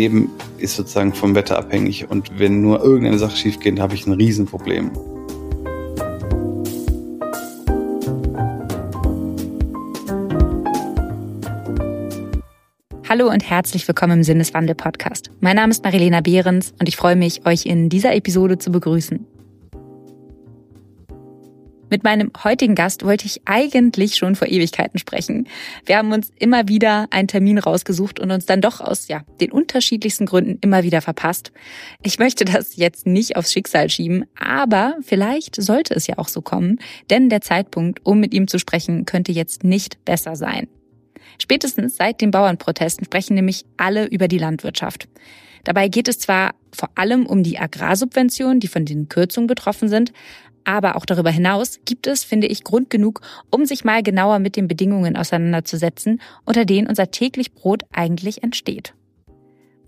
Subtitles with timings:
[0.00, 4.06] Leben ist sozusagen vom Wetter abhängig und wenn nur irgendeine Sache schief geht, habe ich
[4.06, 4.90] ein Riesenproblem.
[13.06, 15.30] Hallo und herzlich willkommen im Sinneswandel Podcast.
[15.40, 19.26] Mein Name ist Marilena Behrens und ich freue mich, euch in dieser Episode zu begrüßen.
[21.90, 25.48] Mit meinem heutigen Gast wollte ich eigentlich schon vor Ewigkeiten sprechen.
[25.84, 29.50] Wir haben uns immer wieder einen Termin rausgesucht und uns dann doch aus ja, den
[29.50, 31.50] unterschiedlichsten Gründen immer wieder verpasst.
[32.04, 36.42] Ich möchte das jetzt nicht aufs Schicksal schieben, aber vielleicht sollte es ja auch so
[36.42, 36.78] kommen,
[37.10, 40.68] denn der Zeitpunkt, um mit ihm zu sprechen, könnte jetzt nicht besser sein.
[41.38, 45.08] Spätestens seit den Bauernprotesten sprechen nämlich alle über die Landwirtschaft.
[45.64, 50.12] Dabei geht es zwar vor allem um die Agrarsubventionen, die von den Kürzungen betroffen sind,
[50.64, 54.56] aber auch darüber hinaus gibt es, finde ich, Grund genug, um sich mal genauer mit
[54.56, 58.94] den Bedingungen auseinanderzusetzen, unter denen unser täglich Brot eigentlich entsteht.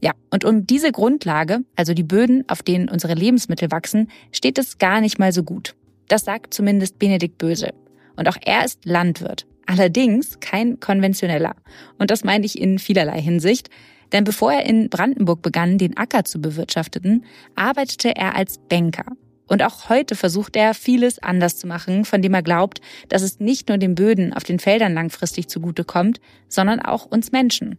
[0.00, 4.78] Ja, und um diese Grundlage, also die Böden, auf denen unsere Lebensmittel wachsen, steht es
[4.78, 5.76] gar nicht mal so gut.
[6.08, 7.72] Das sagt zumindest Benedikt Böse.
[8.16, 9.46] Und auch er ist Landwirt.
[9.66, 11.54] Allerdings kein konventioneller.
[11.98, 13.70] Und das meine ich in vielerlei Hinsicht.
[14.12, 19.06] Denn bevor er in Brandenburg begann, den Acker zu bewirtschafteten, arbeitete er als Banker.
[19.46, 23.40] Und auch heute versucht er, vieles anders zu machen, von dem er glaubt, dass es
[23.40, 27.78] nicht nur den Böden auf den Feldern langfristig zugutekommt, sondern auch uns Menschen.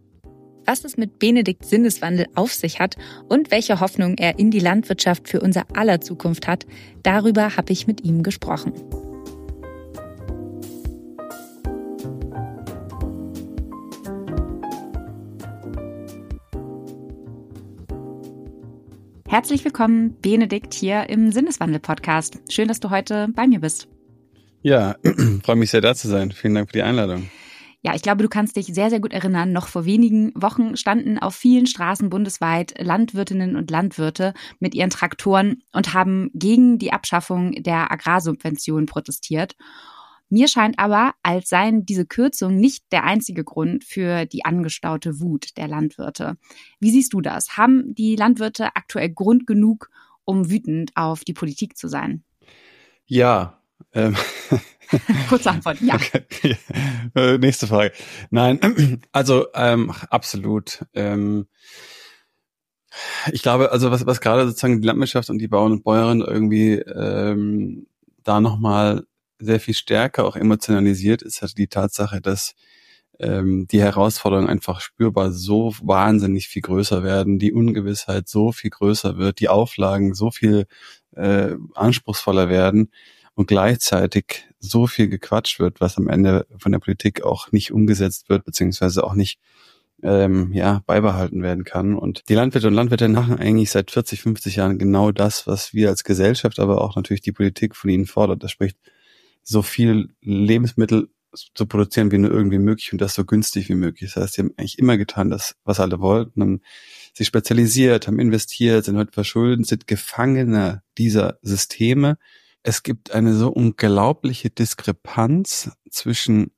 [0.66, 2.96] Was es mit Benedikts Sinneswandel auf sich hat
[3.28, 6.66] und welche Hoffnung er in die Landwirtschaft für unser aller Zukunft hat,
[7.02, 8.74] darüber habe ich mit ihm gesprochen.
[19.34, 22.40] Herzlich willkommen, Benedikt, hier im Sinneswandel-Podcast.
[22.52, 23.88] Schön, dass du heute bei mir bist.
[24.62, 24.96] Ja,
[25.44, 26.32] freue mich sehr, da zu sein.
[26.32, 27.32] Vielen Dank für die Einladung.
[27.82, 29.52] Ja, ich glaube, du kannst dich sehr, sehr gut erinnern.
[29.52, 35.64] Noch vor wenigen Wochen standen auf vielen Straßen bundesweit Landwirtinnen und Landwirte mit ihren Traktoren
[35.72, 39.56] und haben gegen die Abschaffung der Agrarsubventionen protestiert.
[40.34, 45.56] Mir scheint aber, als seien diese Kürzungen nicht der einzige Grund für die angestaute Wut
[45.58, 46.38] der Landwirte.
[46.80, 47.56] Wie siehst du das?
[47.56, 49.92] Haben die Landwirte aktuell Grund genug,
[50.26, 52.24] um wütend auf die Politik zu sein?
[53.06, 53.62] Ja.
[53.94, 54.16] Ähm.
[55.30, 55.94] Kurze Antwort, ja.
[55.94, 56.58] Okay.
[57.16, 57.92] Äh, nächste Frage.
[58.32, 60.84] Nein, also ähm, absolut.
[60.96, 61.46] Ähm,
[63.32, 66.80] ich glaube, also was, was gerade sozusagen die Landwirtschaft und die Bauern und Bäuerinnen irgendwie
[66.80, 67.86] ähm,
[68.24, 69.06] da nochmal
[69.44, 72.56] sehr viel stärker auch emotionalisiert ist halt die Tatsache, dass
[73.20, 79.18] ähm, die Herausforderungen einfach spürbar so wahnsinnig viel größer werden, die Ungewissheit so viel größer
[79.18, 80.66] wird, die Auflagen so viel
[81.16, 82.92] äh, anspruchsvoller werden
[83.36, 88.30] und gleichzeitig so viel gequatscht wird, was am Ende von der Politik auch nicht umgesetzt
[88.30, 89.40] wird, beziehungsweise auch nicht
[90.04, 91.96] ähm, ja, beibehalten werden kann.
[91.96, 95.90] Und die Landwirte und Landwirte machen eigentlich seit 40, 50 Jahren genau das, was wir
[95.90, 98.44] als Gesellschaft, aber auch natürlich die Politik von ihnen fordert.
[98.44, 98.78] Das spricht
[99.44, 101.10] so viel Lebensmittel
[101.56, 104.14] zu produzieren wie nur irgendwie möglich und das so günstig wie möglich.
[104.14, 106.62] Das heißt, sie haben eigentlich immer getan, das, was alle wollten, haben
[107.14, 112.18] sich spezialisiert, haben investiert, sind heute verschuldet, sind Gefangene dieser Systeme.
[112.62, 116.52] Es gibt eine so unglaubliche Diskrepanz zwischen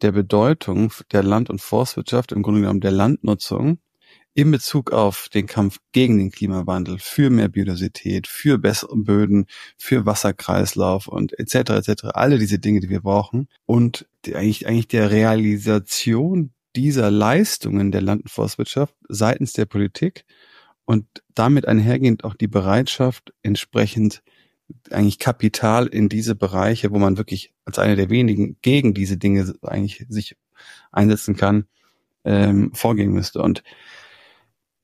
[0.00, 3.78] der Bedeutung der Land- und Forstwirtschaft, im Grunde genommen der Landnutzung
[4.34, 10.06] in Bezug auf den Kampf gegen den Klimawandel, für mehr Biodiversität, für bessere Böden, für
[10.06, 11.70] Wasserkreislauf und etc.
[11.70, 12.04] etc.
[12.14, 18.00] Alle diese Dinge, die wir brauchen und die, eigentlich eigentlich der Realisation dieser Leistungen der
[18.00, 20.24] Land- und Forstwirtschaft seitens der Politik
[20.86, 24.22] und damit einhergehend auch die Bereitschaft entsprechend
[24.90, 29.52] eigentlich Kapital in diese Bereiche, wo man wirklich als einer der wenigen gegen diese Dinge
[29.62, 30.36] eigentlich sich
[30.90, 31.66] einsetzen kann,
[32.24, 33.42] ähm, vorgehen müsste.
[33.42, 33.62] Und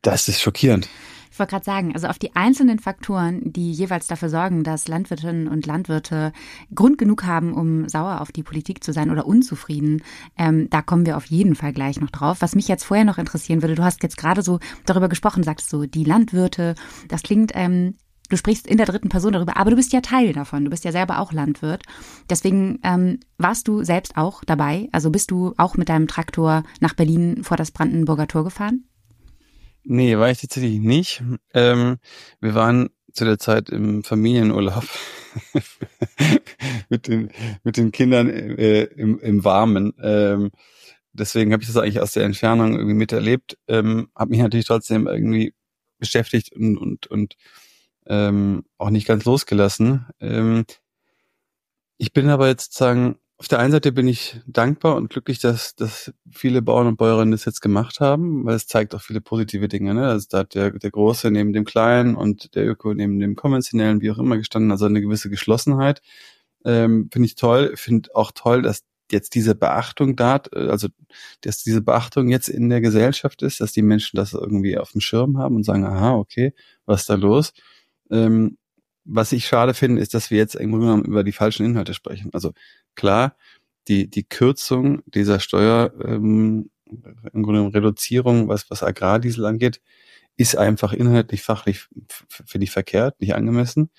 [0.03, 0.89] das ist schockierend.
[1.31, 5.47] Ich wollte gerade sagen, also auf die einzelnen Faktoren, die jeweils dafür sorgen, dass Landwirtinnen
[5.47, 6.33] und Landwirte
[6.75, 10.03] Grund genug haben, um sauer auf die Politik zu sein oder unzufrieden,
[10.37, 12.39] ähm, da kommen wir auf jeden Fall gleich noch drauf.
[12.41, 15.71] Was mich jetzt vorher noch interessieren würde, du hast jetzt gerade so darüber gesprochen, sagst
[15.71, 16.75] so, die Landwirte,
[17.07, 17.95] das klingt ähm,
[18.29, 20.65] du sprichst in der dritten Person darüber, aber du bist ja Teil davon.
[20.65, 21.85] Du bist ja selber auch Landwirt.
[22.29, 24.89] Deswegen ähm, warst du selbst auch dabei.
[24.93, 28.85] Also bist du auch mit deinem Traktor nach Berlin vor das Brandenburger Tor gefahren?
[29.91, 31.23] Nee, war ich tatsächlich nicht.
[31.55, 31.97] Ähm,
[32.41, 34.85] wir waren zu der Zeit im Familienurlaub
[36.91, 37.31] mit den
[37.65, 39.95] mit den Kindern äh, im, im Warmen.
[40.03, 40.51] Ähm,
[41.15, 43.57] deswegen habe ich das eigentlich aus der Entfernung irgendwie miterlebt.
[43.67, 45.55] Ähm, habe mich natürlich trotzdem irgendwie
[45.99, 47.37] beschäftigt und und und
[48.07, 50.07] ähm, auch nicht ganz losgelassen.
[50.21, 50.67] Ähm,
[51.97, 55.77] ich bin aber jetzt sozusagen auf der einen Seite bin ich dankbar und glücklich, dass,
[55.77, 59.69] dass viele Bauern und Bäuerinnen das jetzt gemacht haben, weil es zeigt auch viele positive
[59.69, 59.95] Dinge.
[59.95, 60.09] Ne?
[60.09, 64.01] Also da hat der, der Große neben dem Kleinen und der Öko neben dem Konventionellen,
[64.01, 64.73] wie auch immer, gestanden.
[64.73, 66.03] Also eine gewisse Geschlossenheit.
[66.65, 67.75] Ähm, Finde ich toll.
[67.77, 68.83] Finde auch toll, dass
[69.13, 70.89] jetzt diese Beachtung da, also
[71.43, 75.01] dass diese Beachtung jetzt in der Gesellschaft ist, dass die Menschen das irgendwie auf dem
[75.01, 76.55] Schirm haben und sagen, aha, okay,
[76.87, 77.53] was ist da los?
[78.11, 78.59] Ähm,
[79.09, 81.95] was ich schade finde, ist, dass wir jetzt im Grunde genommen über die falschen Inhalte
[81.95, 82.31] sprechen.
[82.35, 82.53] Also
[82.95, 83.37] klar,
[83.89, 89.81] die, die Kürzung dieser Steuer, ähm, im Grunde genommen Reduzierung, was, was Agrardiesel angeht,
[90.37, 91.89] ist einfach inhaltlich, fachlich,
[92.29, 93.91] finde ich verkehrt, nicht angemessen.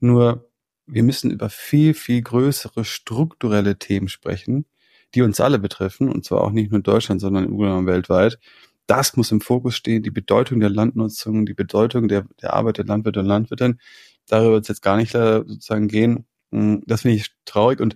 [0.00, 0.48] Nur
[0.86, 4.66] wir müssen über viel, viel größere strukturelle Themen sprechen,
[5.14, 7.86] die uns alle betreffen, und zwar auch nicht nur in Deutschland, sondern im Grunde genommen
[7.86, 8.38] weltweit.
[8.86, 12.84] Das muss im Fokus stehen, die Bedeutung der Landnutzung, die Bedeutung der, der Arbeit der
[12.84, 13.80] Landwirte und Landwirtinnen.
[14.28, 16.26] Darüber wird es jetzt gar nicht äh, sozusagen gehen.
[16.50, 17.94] Hm, das finde ich traurig und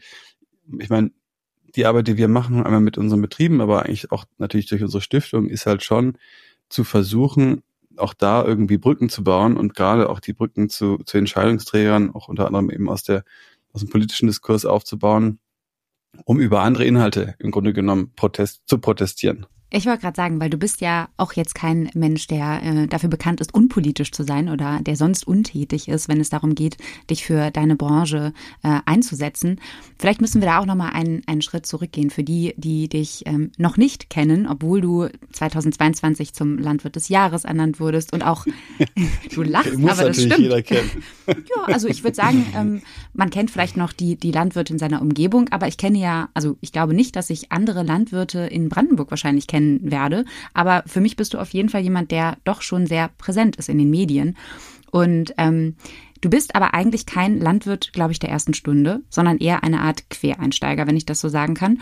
[0.78, 1.10] ich meine,
[1.75, 5.02] die Arbeit, die wir machen, einmal mit unseren Betrieben, aber eigentlich auch natürlich durch unsere
[5.02, 6.19] Stiftung, ist halt schon
[6.69, 7.62] zu versuchen,
[7.96, 12.28] auch da irgendwie Brücken zu bauen und gerade auch die Brücken zu, zu Entscheidungsträgern, auch
[12.28, 13.25] unter anderem eben aus der,
[13.72, 15.40] aus dem politischen Diskurs aufzubauen,
[16.25, 19.46] um über andere Inhalte im Grunde genommen Protest, zu protestieren.
[19.70, 23.10] Ich wollte gerade sagen, weil du bist ja auch jetzt kein Mensch, der äh, dafür
[23.10, 26.78] bekannt ist, unpolitisch zu sein oder der sonst untätig ist, wenn es darum geht,
[27.10, 28.32] dich für deine Branche
[28.62, 29.60] äh, einzusetzen.
[29.98, 33.52] Vielleicht müssen wir da auch nochmal einen, einen Schritt zurückgehen für die, die dich ähm,
[33.58, 38.46] noch nicht kennen, obwohl du 2022 zum Landwirt des Jahres ernannt wurdest und auch
[39.34, 40.38] du lachst, aber das stimmt.
[40.38, 40.90] Jeder kennen.
[41.26, 42.80] ja, also ich würde sagen, ähm,
[43.12, 46.56] man kennt vielleicht noch die, die Landwirte in seiner Umgebung, aber ich kenne ja, also
[46.62, 50.25] ich glaube nicht, dass ich andere Landwirte in Brandenburg wahrscheinlich kenne kennen werde.
[50.55, 53.69] Aber für mich bist du auf jeden Fall jemand, der doch schon sehr präsent ist
[53.69, 54.37] in den Medien.
[54.90, 55.75] Und ähm,
[56.20, 60.08] du bist aber eigentlich kein Landwirt, glaube ich, der ersten Stunde, sondern eher eine Art
[60.10, 61.81] Quereinsteiger, wenn ich das so sagen kann.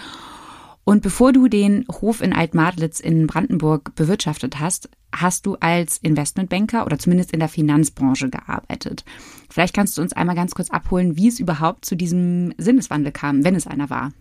[0.85, 6.87] Und bevor du den Hof in Altmadlitz in Brandenburg bewirtschaftet hast, hast du als Investmentbanker
[6.87, 9.05] oder zumindest in der Finanzbranche gearbeitet.
[9.51, 13.43] Vielleicht kannst du uns einmal ganz kurz abholen, wie es überhaupt zu diesem Sinneswandel kam,
[13.45, 14.13] wenn es einer war.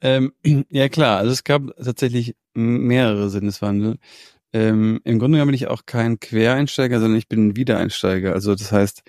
[0.00, 0.32] Ähm,
[0.70, 3.98] ja klar, also es gab tatsächlich mehrere Sinneswandel.
[4.52, 8.32] Ähm, Im Grunde genommen bin ich auch kein Quereinsteiger, sondern ich bin ein Wiedereinsteiger.
[8.32, 9.02] Also das heißt,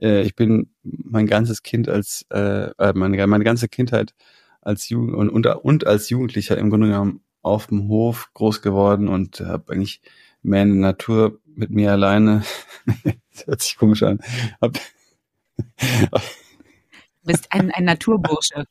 [0.00, 4.14] äh, ich bin mein ganzes Kind als äh, äh meine, meine ganze Kindheit
[4.60, 9.08] als Jugend und, und, und als Jugendlicher im Grunde genommen auf dem Hof groß geworden
[9.08, 10.00] und habe eigentlich
[10.42, 12.42] mehr in der Natur mit mir alleine.
[13.32, 14.20] das hört sich komisch an.
[14.60, 14.78] Hab,
[17.28, 18.64] bist ein, ein Naturbursche.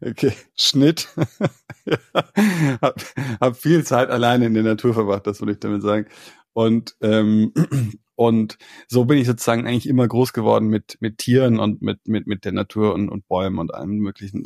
[0.00, 1.08] Okay, Schnitt.
[2.82, 3.00] hab,
[3.40, 6.06] hab viel Zeit alleine in der Natur verbracht, das würde ich damit sagen.
[6.54, 7.52] Und ähm,
[8.16, 8.58] und
[8.88, 12.44] so bin ich sozusagen eigentlich immer groß geworden mit mit Tieren und mit mit mit
[12.44, 14.44] der Natur und, und Bäumen und allem möglichen.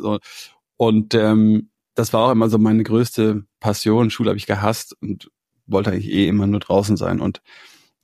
[0.77, 4.11] Und ähm, das war auch immer so meine größte Passion.
[4.11, 5.31] Schule habe ich gehasst und
[5.67, 7.41] wollte eigentlich eh immer nur draußen sein und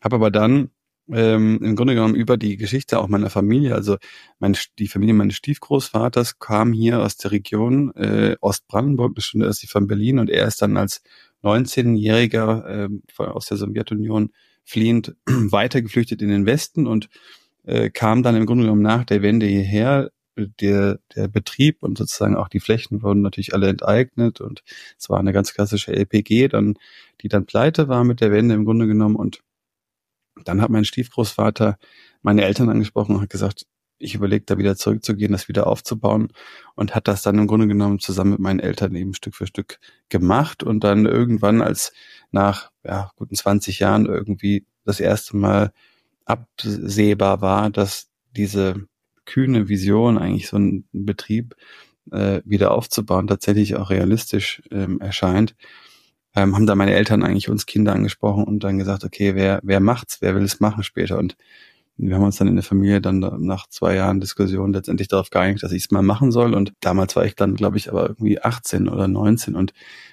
[0.01, 0.71] habe aber dann
[1.11, 3.75] ähm, im Grunde genommen über die Geschichte auch meiner Familie.
[3.75, 3.97] Also
[4.39, 9.43] mein, die Familie meines Stiefgroßvaters kam hier aus der Region äh, Ostbrandenburg, das ist schon
[9.43, 11.03] östlich von Berlin, und er ist dann als
[11.43, 14.31] 19-Jähriger äh, aus der Sowjetunion
[14.65, 17.09] fliehend weitergeflüchtet in den Westen und
[17.65, 20.11] äh, kam dann im Grunde genommen nach der Wende hierher.
[20.35, 24.63] Der, der Betrieb und sozusagen auch die Flächen wurden natürlich alle enteignet und
[24.99, 26.79] es war eine ganz klassische LPG, dann,
[27.21, 29.43] die dann pleite war mit der Wende im Grunde genommen und
[30.45, 31.79] dann hat mein Stiefgroßvater
[32.23, 33.67] meine Eltern angesprochen und hat gesagt,
[33.99, 36.33] ich überlege da wieder zurückzugehen, das wieder aufzubauen
[36.75, 39.79] und hat das dann im Grunde genommen zusammen mit meinen Eltern eben Stück für Stück
[40.09, 41.93] gemacht und dann irgendwann als
[42.33, 45.73] nach ja, guten 20 Jahren irgendwie das erste Mal
[46.25, 48.87] absehbar war, dass diese
[49.25, 51.55] kühne Vision eigentlich so ein Betrieb
[52.11, 55.55] äh, wieder aufzubauen tatsächlich auch realistisch ähm, erscheint,
[56.35, 59.81] ähm, haben da meine Eltern eigentlich uns Kinder angesprochen und dann gesagt, okay, wer, wer
[59.81, 61.19] macht's, wer will es machen später?
[61.19, 61.37] Und
[61.97, 65.63] wir haben uns dann in der Familie dann nach zwei Jahren Diskussion letztendlich darauf geeinigt,
[65.63, 66.55] dass ich es mal machen soll.
[66.55, 69.73] Und damals war ich dann, glaube ich, aber irgendwie 18 oder 19 und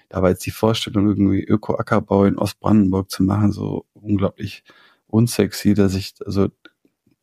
[0.09, 4.63] da war jetzt die Vorstellung, irgendwie Öko-Ackerbau in Ostbrandenburg zu machen, so unglaublich
[5.07, 6.49] unsexy, dass ich, also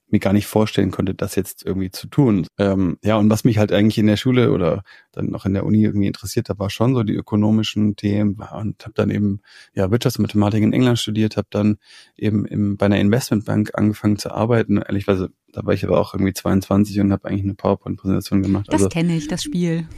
[0.09, 2.47] mir gar nicht vorstellen konnte, das jetzt irgendwie zu tun.
[2.59, 4.83] Ähm, ja, und was mich halt eigentlich in der Schule oder
[5.13, 8.85] dann noch in der Uni irgendwie interessiert hat, war schon so die ökonomischen Themen und
[8.85, 9.41] habe dann eben
[9.75, 11.79] ja Wirtschaftsmathematik in England studiert, habe dann
[12.17, 14.79] eben im, bei einer Investmentbank angefangen zu arbeiten.
[14.79, 18.67] Ehrlichweise da war ich aber auch irgendwie 22 und habe eigentlich eine PowerPoint-Präsentation gemacht.
[18.69, 19.89] Das also, kenne ich, das Spiel.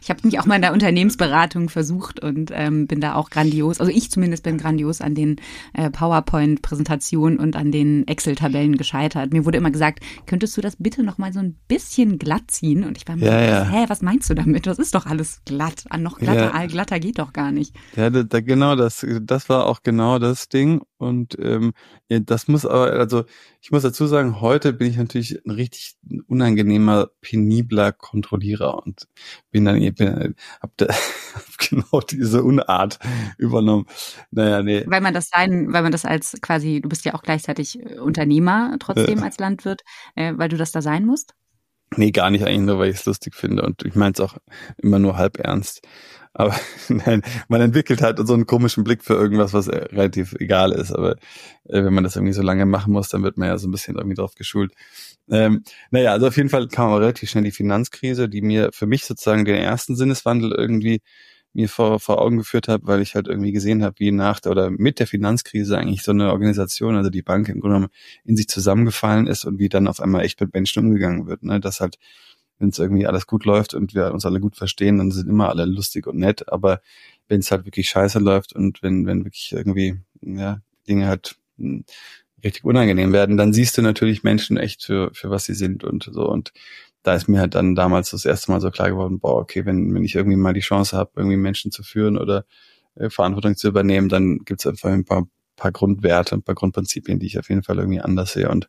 [0.00, 3.78] Ich habe mich auch mal in der Unternehmensberatung versucht und ähm, bin da auch grandios,
[3.78, 5.36] also ich zumindest bin grandios an den
[5.72, 9.32] äh, PowerPoint-Präsentationen und an den Excel-Tabellen gescheitert.
[9.32, 12.82] Mir wurde immer gesagt, könntest du das bitte noch mal so ein bisschen glatt ziehen?
[12.82, 13.68] Und ich war mir ja, ja.
[13.68, 14.66] hä, was meinst du damit?
[14.66, 15.84] Das ist doch alles glatt.
[15.90, 16.50] An noch glatter, ja.
[16.50, 17.72] allglatter geht doch gar nicht.
[17.94, 20.80] Ja, da, da, genau, das, das war auch genau das Ding.
[20.98, 21.72] Und ähm,
[22.08, 23.24] das muss aber, also
[23.60, 29.08] ich muss dazu sagen, heute bin ich natürlich ein richtig unangenehmer, penibler Kontrollierer und
[29.50, 30.86] bin dann, bin, hab, da,
[31.34, 32.98] hab genau diese Unart
[33.38, 33.86] übernommen.
[34.30, 34.84] Naja, nee.
[34.86, 37.98] Weil man das sein, weil man das als quasi, du bist ja auch gleichzeitig äh,
[37.98, 39.82] Unternehmer trotzdem äh, als Landwirt,
[40.14, 41.34] äh, weil du das da sein musst?
[41.96, 44.36] Nee, gar nicht eigentlich nur, weil ich es lustig finde und ich meine es auch
[44.78, 45.82] immer nur halb ernst.
[46.34, 46.54] Aber
[46.88, 50.92] nein, man entwickelt halt so einen komischen Blick für irgendwas, was relativ egal ist.
[50.92, 51.12] Aber
[51.68, 53.70] äh, wenn man das irgendwie so lange machen muss, dann wird man ja so ein
[53.72, 54.72] bisschen irgendwie drauf geschult.
[55.30, 58.86] Ähm, naja, also auf jeden Fall kam aber relativ schnell die Finanzkrise, die mir für
[58.86, 61.02] mich sozusagen den ersten Sinneswandel irgendwie
[61.54, 64.52] mir vor, vor Augen geführt hat, weil ich halt irgendwie gesehen habe, wie nach der
[64.52, 67.92] oder mit der Finanzkrise eigentlich so eine Organisation, also die Bank im Grunde genommen
[68.24, 71.42] in sich zusammengefallen ist und wie dann auf einmal echt mit Menschen umgegangen wird.
[71.42, 71.60] Ne?
[71.60, 71.98] Dass halt
[72.62, 75.48] wenn es irgendwie alles gut läuft und wir uns alle gut verstehen, dann sind immer
[75.48, 76.50] alle lustig und nett.
[76.50, 76.80] Aber
[77.28, 81.84] wenn es halt wirklich scheiße läuft und wenn, wenn wirklich irgendwie, ja, Dinge halt hm,
[82.44, 86.08] richtig unangenehm werden, dann siehst du natürlich Menschen echt für, für was sie sind und
[86.12, 86.28] so.
[86.28, 86.52] Und
[87.02, 89.94] da ist mir halt dann damals das erste Mal so klar geworden, boah, okay, wenn,
[89.94, 92.44] wenn ich irgendwie mal die Chance habe, irgendwie Menschen zu führen oder
[92.94, 97.18] äh, Verantwortung zu übernehmen, dann gibt es einfach ein paar paar Grundwerte, ein paar Grundprinzipien,
[97.18, 98.68] die ich auf jeden Fall irgendwie anders sehe und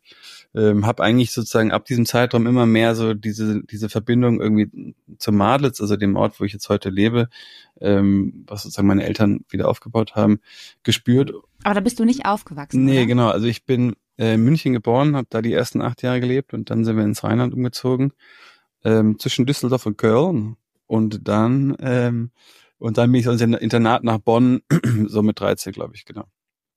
[0.54, 5.36] ähm, habe eigentlich sozusagen ab diesem Zeitraum immer mehr so diese diese Verbindung irgendwie zum
[5.36, 7.28] Madlitz, also dem Ort, wo ich jetzt heute lebe,
[7.80, 10.40] ähm, was sozusagen meine Eltern wieder aufgebaut haben,
[10.82, 11.32] gespürt.
[11.64, 12.84] Aber da bist du nicht aufgewachsen.
[12.84, 13.06] Nee, oder?
[13.06, 13.28] genau.
[13.30, 16.70] Also ich bin äh, in München geboren, habe da die ersten acht Jahre gelebt und
[16.70, 18.12] dann sind wir ins Rheinland umgezogen
[18.84, 20.56] ähm, zwischen Düsseldorf und Köln
[20.86, 22.30] und dann ähm,
[22.78, 24.60] und dann bin ich ins Internat nach Bonn,
[25.06, 26.24] so mit 13, glaube ich, genau.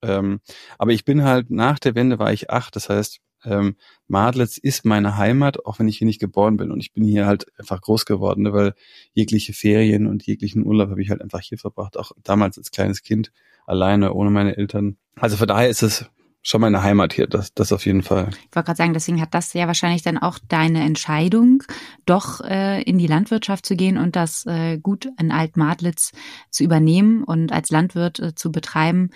[0.02, 0.40] Ähm,
[0.78, 3.76] aber ich bin halt, nach der Wende war ich acht, das heißt, ähm,
[4.08, 6.72] Madlitz ist meine Heimat, auch wenn ich hier nicht geboren bin.
[6.72, 8.74] Und ich bin hier halt einfach groß geworden, ne, weil
[9.14, 13.02] jegliche Ferien und jeglichen Urlaub habe ich halt einfach hier verbracht, auch damals als kleines
[13.04, 13.32] Kind,
[13.66, 14.98] alleine, ohne meine Eltern.
[15.16, 16.10] Also von daher ist es
[16.48, 18.30] schon meine Heimat hier, das, das auf jeden Fall.
[18.30, 21.64] Ich wollte gerade sagen, deswegen hat das ja wahrscheinlich dann auch deine Entscheidung,
[22.06, 26.14] doch äh, in die Landwirtschaft zu gehen und das äh, gut in Alt-Madlitz
[26.50, 29.10] zu übernehmen und als Landwirt äh, zu betreiben,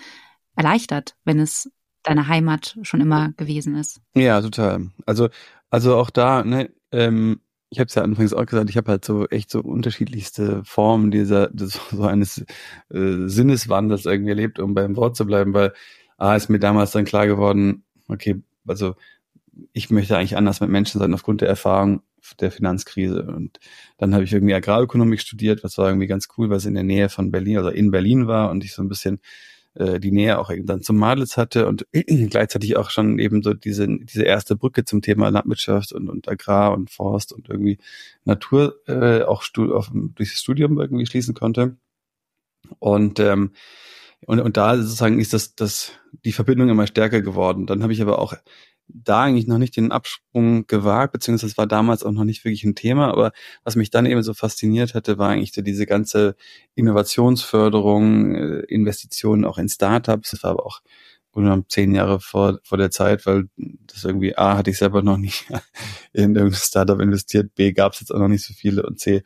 [0.56, 1.70] erleichtert, wenn es
[2.02, 4.02] deine Heimat schon immer gewesen ist.
[4.14, 4.90] Ja, total.
[5.06, 5.30] Also,
[5.70, 9.06] also auch da, ne, ähm, ich habe es ja anfangs auch gesagt, ich habe halt
[9.06, 12.44] so echt so unterschiedlichste Formen dieser des, so eines
[12.90, 15.72] äh, Sinneswandels irgendwie erlebt, um beim Wort zu bleiben, weil
[16.22, 18.94] A ist mir damals dann klar geworden, okay, also
[19.72, 22.02] ich möchte eigentlich anders mit Menschen sein aufgrund der Erfahrung
[22.40, 23.24] der Finanzkrise.
[23.24, 23.58] Und
[23.98, 26.84] dann habe ich irgendwie Agrarökonomik studiert, was war irgendwie ganz cool, weil es in der
[26.84, 29.20] Nähe von Berlin, also in Berlin war und ich so ein bisschen
[29.74, 33.52] äh, die Nähe auch eben dann zum Madels hatte und gleichzeitig auch schon eben so
[33.52, 37.78] diese, diese erste Brücke zum Thema Landwirtschaft und, und Agrar und Forst und irgendwie
[38.24, 41.76] Natur äh, auch stu auf, durchs Studium irgendwie schließen konnte.
[42.78, 43.50] Und ähm,
[44.26, 45.92] und, und da sozusagen ist das, das
[46.24, 47.66] die Verbindung immer stärker geworden.
[47.66, 48.34] Dann habe ich aber auch
[48.88, 52.74] da eigentlich noch nicht den Absprung gewagt, beziehungsweise war damals auch noch nicht wirklich ein
[52.74, 53.32] Thema, aber
[53.64, 56.36] was mich dann eben so fasziniert hatte, war eigentlich so diese ganze
[56.74, 60.32] Innovationsförderung, äh, Investitionen auch in Startups.
[60.32, 60.80] Das war aber auch
[61.32, 65.16] genommen zehn Jahre vor, vor der Zeit, weil das irgendwie A hatte ich selber noch
[65.16, 65.46] nicht
[66.12, 69.22] in irgendein Startup investiert, B gab es jetzt auch noch nicht so viele und C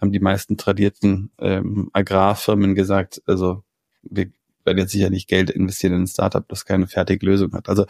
[0.00, 3.64] haben die meisten tradierten ähm, Agrarfirmen gesagt, also
[4.02, 4.30] wir
[4.64, 7.68] werden jetzt sicher nicht Geld investieren in ein Startup, das keine fertige Lösung hat.
[7.68, 7.86] Also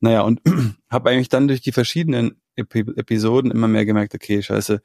[0.00, 0.40] naja, und
[0.90, 4.80] habe eigentlich dann durch die verschiedenen Ep Episoden immer mehr gemerkt, okay, scheiße,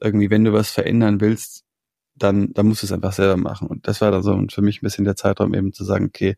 [0.00, 1.64] irgendwie, wenn du was verändern willst,
[2.16, 3.68] dann, dann musst du es einfach selber machen.
[3.68, 6.36] Und das war dann so für mich ein bisschen der Zeitraum eben zu sagen, okay,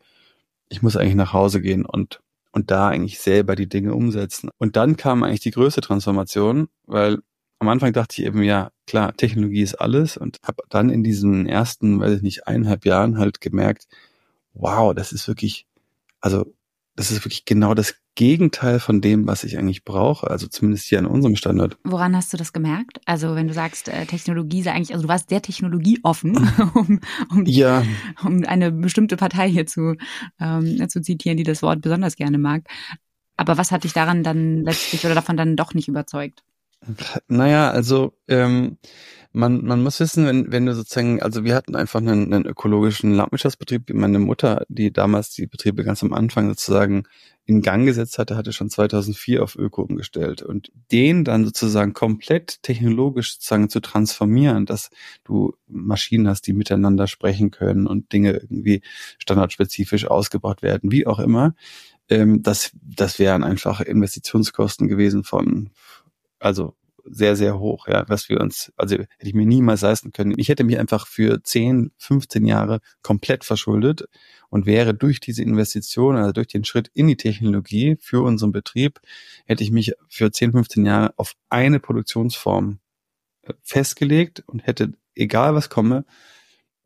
[0.69, 2.21] ich muss eigentlich nach Hause gehen und,
[2.53, 4.51] und da eigentlich selber die Dinge umsetzen.
[4.59, 7.19] Und dann kam eigentlich die größte Transformation, weil
[7.67, 11.47] am Anfang dachte ich eben, ja, klar, Technologie ist alles und habe dann in diesen
[11.47, 13.89] ersten, weiß ich nicht, eineinhalb Jahren halt gemerkt,
[14.55, 15.67] wow, das ist wirklich,
[16.21, 16.55] also
[16.95, 20.99] das ist wirklich genau das Gegenteil von dem, was ich eigentlich brauche, also zumindest hier
[20.99, 21.77] an unserem Standard.
[21.85, 23.01] Woran hast du das gemerkt?
[23.05, 26.37] Also wenn du sagst, äh, Technologie sei eigentlich, also du warst sehr technologieoffen,
[26.75, 27.83] um, um, ja.
[28.25, 29.97] um eine bestimmte Partei hier zu,
[30.41, 32.63] ähm, zu zitieren, die das Wort besonders gerne mag.
[33.37, 36.43] Aber was hat dich daran dann letztlich oder davon dann doch nicht überzeugt?
[37.29, 38.79] Naja, also ähm,
[39.37, 43.13] man, man muss wissen, wenn, wenn du sozusagen, also wir hatten einfach einen, einen ökologischen
[43.13, 43.93] Landwirtschaftsbetrieb.
[43.93, 47.05] Meine Mutter, die damals die Betriebe ganz am Anfang sozusagen
[47.45, 50.43] in Gang gesetzt hatte, hatte schon 2004 auf Öko umgestellt.
[50.43, 54.89] Und den dann sozusagen komplett technologisch sozusagen zu transformieren, dass
[55.23, 58.81] du Maschinen hast, die miteinander sprechen können und Dinge irgendwie
[59.19, 61.55] standardspezifisch ausgebaut werden, wie auch immer,
[62.09, 65.71] ähm, das, das wären einfach Investitionskosten gewesen von,
[66.39, 66.77] also
[67.09, 70.35] sehr, sehr hoch, ja, was wir uns, also hätte ich mir niemals leisten können.
[70.37, 74.09] Ich hätte mich einfach für 10, 15 Jahre komplett verschuldet
[74.49, 79.01] und wäre durch diese Investition, also durch den Schritt in die Technologie für unseren Betrieb,
[79.45, 82.81] hätte ich mich für 10, 15 Jahre auf eine Produktionsform
[83.43, 86.05] äh, festgelegt und hätte, egal was komme,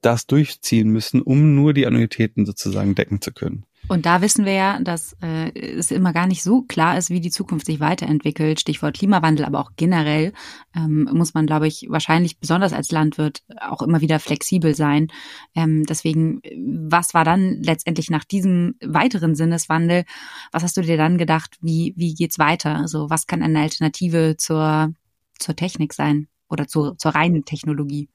[0.00, 3.64] das durchziehen müssen, um nur die Annuitäten sozusagen decken zu können.
[3.88, 7.20] Und da wissen wir ja, dass äh, es immer gar nicht so klar ist, wie
[7.20, 8.60] die Zukunft sich weiterentwickelt.
[8.60, 10.32] Stichwort Klimawandel, aber auch generell
[10.76, 15.08] ähm, muss man, glaube ich, wahrscheinlich besonders als Landwirt auch immer wieder flexibel sein.
[15.56, 16.40] Ähm, deswegen,
[16.88, 20.04] was war dann letztendlich nach diesem weiteren Sinneswandel?
[20.52, 21.56] Was hast du dir dann gedacht?
[21.60, 22.76] Wie wie geht's weiter?
[22.76, 24.92] Also was kann eine Alternative zur
[25.38, 28.08] zur Technik sein oder zur zur reinen Technologie?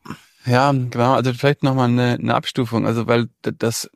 [0.45, 1.13] Ja, genau.
[1.13, 2.85] Also vielleicht nochmal eine, eine Abstufung.
[2.85, 3.89] Also weil das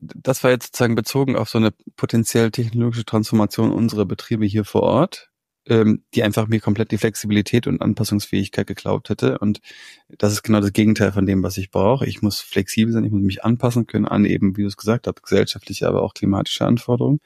[0.00, 4.82] das war jetzt sozusagen bezogen auf so eine potenziell technologische Transformation unserer Betriebe hier vor
[4.82, 5.30] Ort,
[5.66, 9.38] ähm, die einfach mir komplett die Flexibilität und Anpassungsfähigkeit geglaubt hätte.
[9.38, 9.60] Und
[10.08, 12.06] das ist genau das Gegenteil von dem, was ich brauche.
[12.06, 15.06] Ich muss flexibel sein, ich muss mich anpassen können an eben, wie du es gesagt
[15.06, 17.20] hast, gesellschaftliche, aber auch klimatische Anforderungen.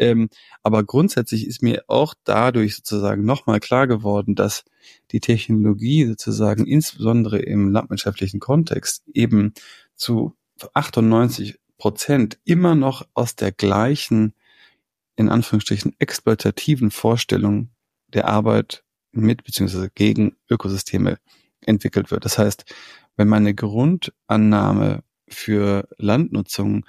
[0.00, 0.30] Ähm,
[0.62, 4.64] aber grundsätzlich ist mir auch dadurch sozusagen nochmal klar geworden, dass
[5.12, 9.52] die Technologie sozusagen insbesondere im landwirtschaftlichen Kontext eben
[9.94, 10.34] zu
[10.72, 14.32] 98 Prozent immer noch aus der gleichen,
[15.16, 17.68] in Anführungsstrichen, exploitativen Vorstellung
[18.08, 21.18] der Arbeit mit beziehungsweise gegen Ökosysteme
[21.60, 22.24] entwickelt wird.
[22.24, 22.64] Das heißt,
[23.16, 26.86] wenn meine Grundannahme für Landnutzung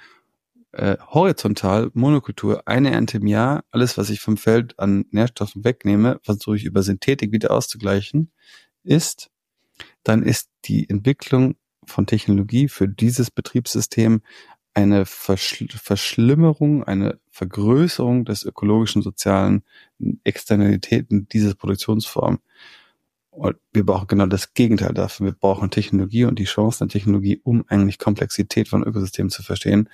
[0.72, 6.18] äh, horizontal Monokultur, eine Ernte im Jahr, alles, was ich vom Feld an Nährstoffen wegnehme,
[6.22, 8.32] versuche ich über Synthetik wieder auszugleichen,
[8.82, 9.30] ist,
[10.02, 14.22] dann ist die Entwicklung von Technologie für dieses Betriebssystem
[14.74, 19.64] eine Verschl Verschlimmerung, eine Vergrößerung des ökologischen, sozialen
[20.24, 22.38] Externalitäten dieser Produktionsform.
[23.30, 25.26] Und wir brauchen genau das Gegenteil dafür.
[25.26, 29.88] Wir brauchen Technologie und die Chancen der Technologie, um eigentlich Komplexität von Ökosystemen zu verstehen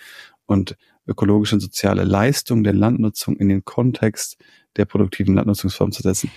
[0.48, 4.36] und ökologische und soziale Leistung der Landnutzung in den Kontext
[4.76, 6.30] der produktiven Landnutzungsform zu setzen.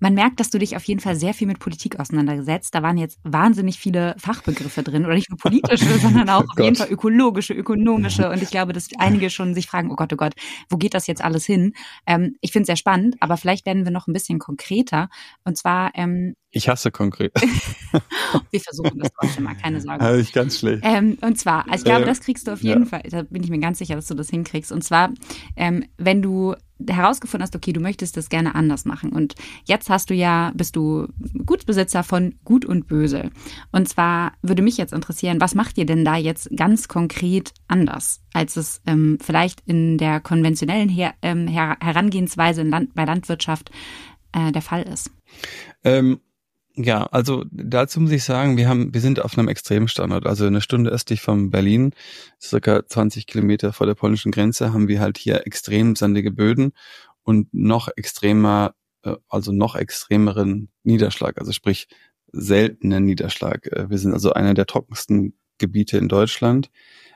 [0.00, 2.74] Man merkt, dass du dich auf jeden Fall sehr viel mit Politik auseinandergesetzt.
[2.74, 6.64] Da waren jetzt wahnsinnig viele Fachbegriffe drin oder nicht nur politische, sondern auch oh auf
[6.64, 8.30] jeden Fall ökologische, ökonomische.
[8.30, 10.32] Und ich glaube, dass einige schon sich fragen, oh Gott, oh Gott,
[10.68, 11.74] wo geht das jetzt alles hin?
[12.06, 15.08] Ähm, ich finde es sehr spannend, aber vielleicht werden wir noch ein bisschen konkreter.
[15.44, 17.32] Und zwar ähm, ich hasse konkret.
[18.50, 20.04] Wir versuchen das trotzdem mal, keine Sorge.
[20.04, 20.82] Also ich ganz schlecht.
[20.84, 22.88] Ähm, und zwar, also ich glaube, äh, das kriegst du auf jeden ja.
[22.88, 24.72] Fall, da bin ich mir ganz sicher, dass du das hinkriegst.
[24.72, 25.10] Und zwar,
[25.54, 26.56] ähm, wenn du
[26.88, 29.10] herausgefunden hast, okay, du möchtest das gerne anders machen.
[29.10, 31.08] Und jetzt hast du ja, bist du
[31.44, 33.30] Gutsbesitzer von Gut und Böse.
[33.72, 38.22] Und zwar würde mich jetzt interessieren, was macht ihr denn da jetzt ganz konkret anders,
[38.32, 43.70] als es ähm, vielleicht in der konventionellen Her ähm, Her Herangehensweise Land bei Landwirtschaft
[44.32, 45.10] äh, der Fall ist?
[45.84, 46.20] Ähm,
[46.74, 50.60] ja, also dazu muss ich sagen, wir haben, wir sind auf einem Extremstandort, also eine
[50.60, 51.92] Stunde östlich von Berlin,
[52.40, 56.72] circa 20 Kilometer vor der polnischen Grenze, haben wir halt hier extrem sandige Böden
[57.22, 61.88] und noch extremer, äh, also noch extremeren Niederschlag, also sprich
[62.32, 63.66] seltenen Niederschlag.
[63.66, 66.70] Äh, wir sind also einer der trockensten Gebiete in Deutschland.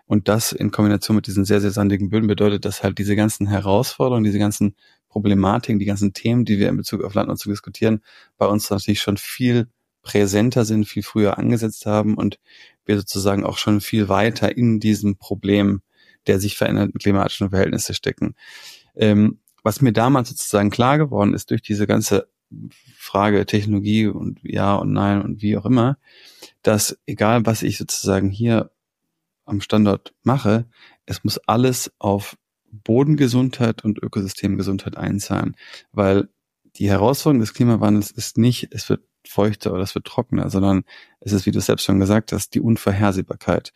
[0.06, 3.46] Und das in Kombination mit diesen sehr, sehr sandigen Böden bedeutet, dass halt diese ganzen
[3.46, 4.76] Herausforderungen, diese ganzen
[5.14, 8.02] Problematiken, die ganzen Themen, die wir in Bezug auf Landnutzung diskutieren,
[8.36, 9.68] bei uns natürlich schon viel
[10.02, 12.40] präsenter sind, viel früher angesetzt haben und
[12.84, 15.82] wir sozusagen auch schon viel weiter in diesem Problem
[16.26, 18.34] der sich verändernden klimatischen Verhältnisse stecken.
[18.94, 22.28] Ähm, was mir damals sozusagen klar geworden ist durch diese ganze
[22.96, 25.98] Frage Technologie und ja und nein und wie auch immer,
[26.62, 28.70] dass egal was ich sozusagen hier
[29.44, 30.66] am Standort mache,
[31.04, 32.36] es muss alles auf
[32.82, 35.56] Bodengesundheit und Ökosystemgesundheit einzahlen,
[35.92, 36.28] weil
[36.76, 40.84] die Herausforderung des Klimawandels ist nicht, es wird feuchter oder es wird trockener, sondern
[41.20, 43.72] es ist, wie du selbst schon gesagt hast, die Unvorhersehbarkeit.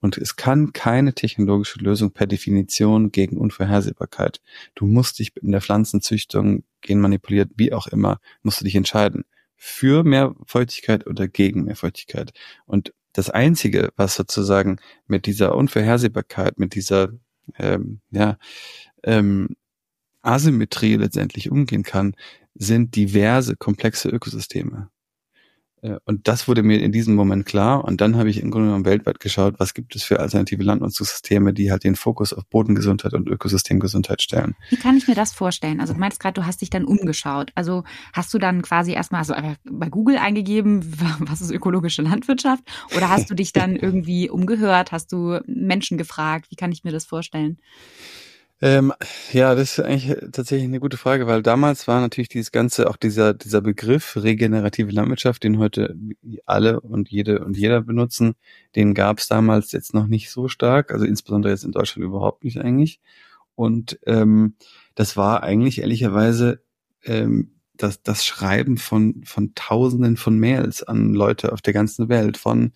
[0.00, 4.40] Und es kann keine technologische Lösung per Definition gegen Unvorhersehbarkeit.
[4.74, 9.24] Du musst dich in der Pflanzenzüchtung, genmanipuliert, wie auch immer, musst du dich entscheiden.
[9.56, 12.32] Für mehr Feuchtigkeit oder gegen mehr Feuchtigkeit.
[12.64, 17.10] Und das Einzige, was sozusagen mit dieser Unvorhersehbarkeit, mit dieser
[17.58, 18.38] ähm, ja,
[19.04, 19.56] ähm,
[20.22, 22.14] Asymmetrie letztendlich umgehen kann,
[22.54, 24.90] sind diverse komplexe Ökosysteme.
[25.82, 27.84] Äh, und das wurde mir in diesem Moment klar.
[27.84, 31.52] Und dann habe ich im Grunde genommen weltweit geschaut, was gibt es für alternative Landnutzungssysteme,
[31.52, 34.56] die halt den Fokus auf Bodengesundheit und Ökosystemgesundheit stellen.
[34.68, 35.80] Wie kann ich mir das vorstellen?
[35.80, 37.50] Also du meinst gerade, du hast dich dann umgeschaut.
[37.54, 40.84] Also hast du dann quasi erstmal also bei Google eingegeben,
[41.20, 42.64] was ist ökologische Landwirtschaft?
[42.96, 44.92] Oder hast du dich dann irgendwie umgehört?
[44.92, 46.46] Hast du Menschen gefragt?
[46.50, 47.58] Wie kann ich mir das vorstellen?
[48.62, 48.92] Ähm,
[49.32, 52.96] ja, das ist eigentlich tatsächlich eine gute Frage, weil damals war natürlich dieses ganze, auch
[52.96, 55.96] dieser, dieser Begriff regenerative Landwirtschaft, den heute
[56.44, 58.34] alle und jede und jeder benutzen,
[58.76, 62.44] den gab es damals jetzt noch nicht so stark, also insbesondere jetzt in Deutschland überhaupt
[62.44, 63.00] nicht eigentlich.
[63.54, 64.56] Und ähm,
[64.94, 66.62] das war eigentlich ehrlicherweise
[67.04, 72.36] ähm, das, das Schreiben von, von Tausenden von Mails an Leute auf der ganzen Welt,
[72.36, 72.72] von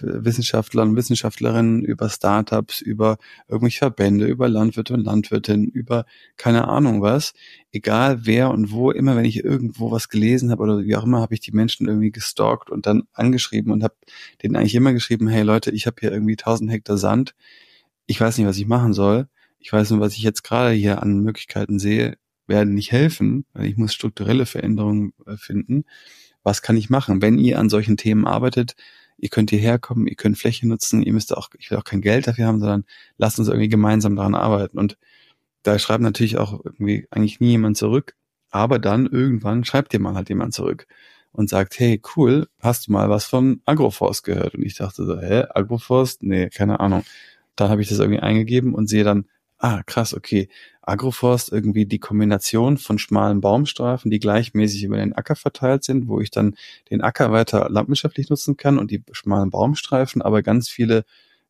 [0.00, 6.06] Wissenschaftlern und Wissenschaftlerinnen über Startups, über irgendwelche Verbände, über Landwirte und Landwirtinnen, über
[6.36, 7.34] keine Ahnung was.
[7.72, 11.20] Egal wer und wo, immer wenn ich irgendwo was gelesen habe oder wie auch immer,
[11.20, 13.94] habe ich die Menschen irgendwie gestalkt und dann angeschrieben und habe
[14.42, 17.34] denen eigentlich immer geschrieben, hey Leute, ich habe hier irgendwie 1000 Hektar Sand.
[18.06, 19.28] Ich weiß nicht, was ich machen soll.
[19.58, 23.76] Ich weiß nur, was ich jetzt gerade hier an Möglichkeiten sehe werden nicht helfen, ich
[23.76, 25.84] muss strukturelle Veränderungen äh, finden.
[26.42, 27.22] Was kann ich machen?
[27.22, 28.76] Wenn ihr an solchen Themen arbeitet,
[29.18, 32.00] ihr könnt hierher kommen, ihr könnt Fläche nutzen, ihr müsst auch, ich will auch kein
[32.00, 32.84] Geld dafür haben, sondern
[33.18, 34.78] lasst uns irgendwie gemeinsam daran arbeiten.
[34.78, 34.98] Und
[35.62, 38.14] da schreibt natürlich auch irgendwie eigentlich nie jemand zurück.
[38.50, 40.86] Aber dann irgendwann schreibt dir mal halt jemand zurück
[41.32, 44.54] und sagt, hey, cool, hast du mal was von Agroforst gehört?
[44.54, 46.22] Und ich dachte so, hä, Agroforst?
[46.22, 47.02] Nee, keine Ahnung.
[47.56, 49.26] Da habe ich das irgendwie eingegeben und sehe dann,
[49.58, 50.48] ah, krass, okay,
[50.82, 56.20] Agroforst irgendwie die Kombination von schmalen Baumstreifen, die gleichmäßig über den Acker verteilt sind, wo
[56.20, 56.54] ich dann
[56.90, 61.04] den Acker weiter landwirtschaftlich nutzen kann und die schmalen Baumstreifen aber ganz viele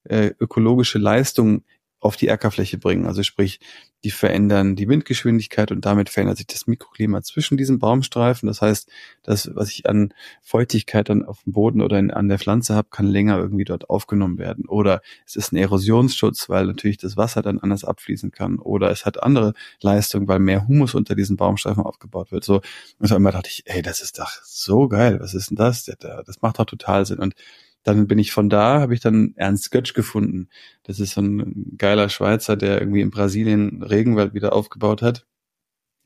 [0.05, 1.64] äh, ökologische Leistungen
[2.07, 3.07] auf die Ackerfläche bringen.
[3.07, 3.61] Also sprich,
[4.05, 8.47] die verändern die Windgeschwindigkeit und damit verändert sich das Mikroklima zwischen diesen Baumstreifen.
[8.47, 8.88] Das heißt,
[9.25, 12.88] das, was ich an Feuchtigkeit dann auf dem Boden oder in, an der Pflanze habe,
[12.90, 14.66] kann länger irgendwie dort aufgenommen werden.
[14.66, 18.59] Oder es ist ein Erosionsschutz, weil natürlich das Wasser dann anders abfließen kann.
[18.59, 22.45] Oder es hat andere Leistungen, weil mehr Humus unter diesen Baumstreifen aufgebaut wird.
[22.45, 22.61] So,
[22.99, 25.19] und auf einmal dachte ich, ey, das ist doch so geil.
[25.21, 25.85] Was ist denn das?
[25.85, 27.19] Das macht doch total Sinn.
[27.19, 27.35] Und
[27.87, 30.49] dann bin ich von da, habe ich dann Ernst Götsch gefunden.
[30.83, 35.25] Das ist so ein geiler Schweizer, der irgendwie in Brasilien Regenwald wieder aufgebaut hat.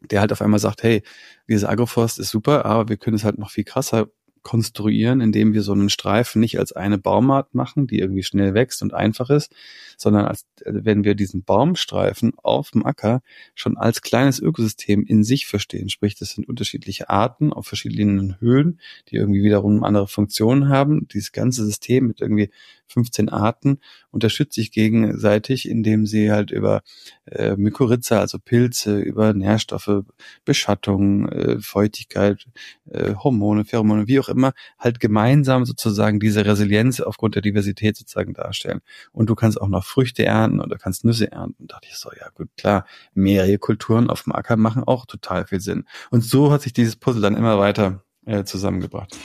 [0.01, 1.03] Der halt auf einmal sagt, hey,
[1.49, 4.09] dieses Agroforst ist super, aber wir können es halt noch viel krasser
[4.43, 8.83] konstruieren, indem wir so einen Streifen nicht als eine Baumart machen, die irgendwie schnell wächst
[8.83, 9.53] und einfach ist,
[9.97, 13.23] sondern als also wenn wir diesen Baumstreifen auf dem Acker
[13.55, 15.89] schon als kleines Ökosystem in sich verstehen.
[15.89, 21.07] Sprich, das sind unterschiedliche Arten auf verschiedenen Höhen, die irgendwie wiederum andere Funktionen haben.
[21.09, 22.51] Dieses ganze System mit irgendwie
[22.91, 23.79] 15 Arten
[24.11, 26.83] unterstützt sich gegenseitig, indem sie halt über
[27.27, 30.03] äh, Mykorrhiza, also Pilze, über Nährstoffe,
[30.45, 32.47] Beschattung, äh, Feuchtigkeit,
[32.91, 38.35] äh, Hormone, Pheromone, wie auch immer, halt gemeinsam sozusagen diese Resilienz aufgrund der Diversität sozusagen
[38.35, 38.81] darstellen.
[39.13, 41.63] Und du kannst auch noch Früchte ernten oder kannst Nüsse ernten.
[41.63, 45.47] Und dachte ich so, ja gut, klar, mehrere Kulturen auf dem Acker machen auch total
[45.47, 45.85] viel Sinn.
[46.11, 49.17] Und so hat sich dieses Puzzle dann immer weiter äh, zusammengebracht.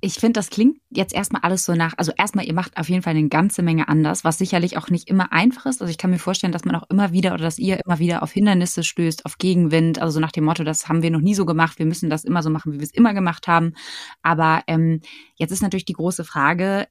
[0.00, 3.02] Ich finde, das klingt jetzt erstmal alles so nach, also erstmal, ihr macht auf jeden
[3.02, 5.80] Fall eine ganze Menge anders, was sicherlich auch nicht immer einfach ist.
[5.80, 8.22] Also ich kann mir vorstellen, dass man auch immer wieder oder dass ihr immer wieder
[8.22, 11.34] auf Hindernisse stößt, auf Gegenwind, also so nach dem Motto, das haben wir noch nie
[11.34, 13.74] so gemacht, wir müssen das immer so machen, wie wir es immer gemacht haben.
[14.22, 15.00] Aber ähm,
[15.34, 16.86] jetzt ist natürlich die große Frage,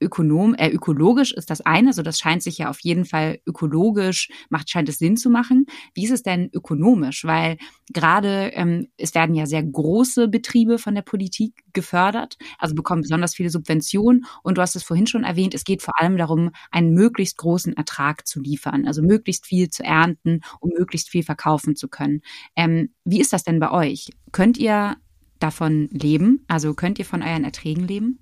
[0.00, 4.28] ökonom, äh, ökologisch ist das eine, so das scheint sich ja auf jeden Fall ökologisch,
[4.48, 5.66] macht, scheint es Sinn zu machen.
[5.94, 7.24] Wie ist es denn ökonomisch?
[7.24, 7.58] Weil
[7.92, 13.34] gerade ähm, es werden ja sehr große Betriebe von der Politik gefördert, also bekommen besonders
[13.34, 16.94] viele Subventionen und du hast es vorhin schon erwähnt, es geht vor allem darum, einen
[16.94, 21.88] möglichst großen Ertrag zu liefern, also möglichst viel zu ernten, um möglichst viel verkaufen zu
[21.88, 22.20] können.
[22.56, 24.10] Ähm, wie ist das denn bei euch?
[24.32, 24.96] Könnt ihr
[25.38, 26.44] davon leben?
[26.48, 28.18] Also könnt ihr von euren Erträgen leben?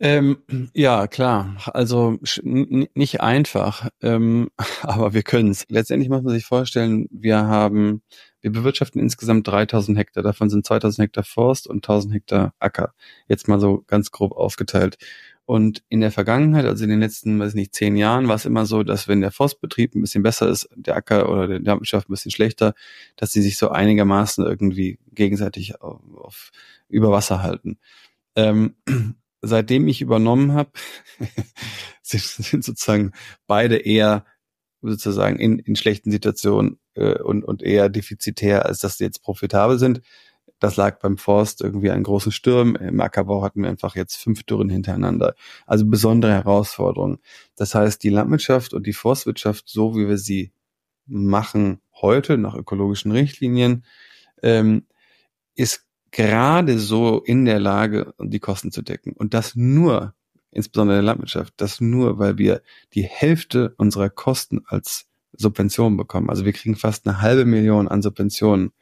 [0.00, 0.38] Ähm,
[0.74, 1.56] ja, klar.
[1.66, 4.50] Also nicht einfach, ähm,
[4.82, 5.64] aber wir können es.
[5.68, 8.02] Letztendlich muss man sich vorstellen, wir haben,
[8.40, 10.22] wir bewirtschaften insgesamt 3000 Hektar.
[10.22, 12.94] Davon sind 2000 Hektar Forst und 1000 Hektar Acker.
[13.28, 14.98] Jetzt mal so ganz grob aufgeteilt.
[15.44, 18.64] Und in der Vergangenheit, also in den letzten, weiß nicht, zehn Jahren, war es immer
[18.64, 22.12] so, dass wenn der Forstbetrieb ein bisschen besser ist, der Acker oder der Landwirtschaft ein
[22.12, 22.74] bisschen schlechter,
[23.16, 26.50] dass sie sich so einigermaßen irgendwie gegenseitig auf, auf
[26.88, 27.78] über Wasser halten.
[28.36, 28.76] Ähm,
[29.42, 30.70] seitdem ich übernommen habe,
[32.02, 33.12] sind, sind sozusagen
[33.46, 34.24] beide eher
[34.80, 39.78] sozusagen in, in schlechten Situationen äh, und, und eher defizitär, als dass sie jetzt profitabel
[39.78, 40.00] sind.
[40.58, 42.76] Das lag beim Forst irgendwie an großen Stürmen.
[42.76, 45.34] Im Ackerbau hatten wir einfach jetzt fünf Dürren hintereinander.
[45.66, 47.18] Also besondere Herausforderungen.
[47.56, 50.52] Das heißt, die Landwirtschaft und die Forstwirtschaft, so wie wir sie
[51.06, 53.84] machen heute nach ökologischen Richtlinien,
[54.42, 54.86] ähm,
[55.54, 59.14] ist gerade so in der Lage, die Kosten zu decken.
[59.14, 60.14] Und das nur,
[60.50, 62.62] insbesondere in der Landwirtschaft, das nur, weil wir
[62.94, 66.30] die Hälfte unserer Kosten als Subventionen bekommen.
[66.30, 68.72] Also wir kriegen fast eine halbe Million an Subventionen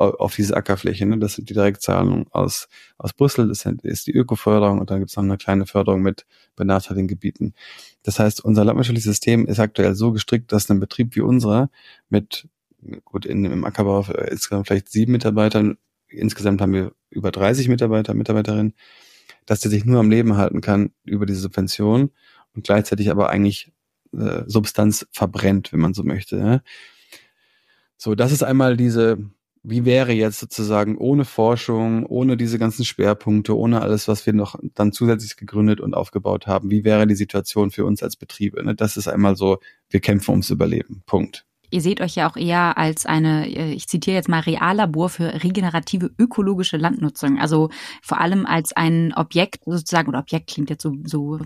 [0.00, 1.04] auf diese Ackerfläche.
[1.06, 1.18] Ne?
[1.18, 5.16] Das sind die Direktzahlungen aus, aus Brüssel, das ist die Ökoförderung und dann gibt es
[5.16, 6.24] noch eine kleine Förderung mit
[6.56, 7.54] benachteiligten Gebieten.
[8.02, 11.70] Das heißt, unser landwirtschaftliches System ist aktuell so gestrickt, dass ein Betrieb wie unserer
[12.08, 12.48] mit,
[13.04, 15.76] gut, in, im Ackerbau insgesamt vielleicht sieben Mitarbeitern,
[16.10, 18.74] insgesamt haben wir über 30 Mitarbeiter, Mitarbeiterinnen,
[19.46, 22.10] dass der sich nur am Leben halten kann über diese Subvention
[22.54, 23.72] und gleichzeitig aber eigentlich
[24.12, 26.36] äh, Substanz verbrennt, wenn man so möchte.
[26.36, 26.60] Ja?
[27.96, 29.18] So, das ist einmal diese
[29.62, 34.58] wie wäre jetzt sozusagen ohne Forschung, ohne diese ganzen Schwerpunkte, ohne alles, was wir noch
[34.74, 38.64] dann zusätzlich gegründet und aufgebaut haben, wie wäre die Situation für uns als Betriebe?
[38.64, 38.74] Ne?
[38.74, 39.58] Das ist einmal so,
[39.90, 41.02] wir kämpfen ums Überleben.
[41.04, 41.46] Punkt.
[41.70, 45.42] Ihr seht euch ja auch eher als eine, äh, ich zitiere jetzt mal, Reallabor für
[45.42, 47.38] regenerative ökologische Landnutzung.
[47.38, 47.70] Also
[48.02, 51.38] vor allem als ein Objekt sozusagen, oder Objekt klingt jetzt so, so,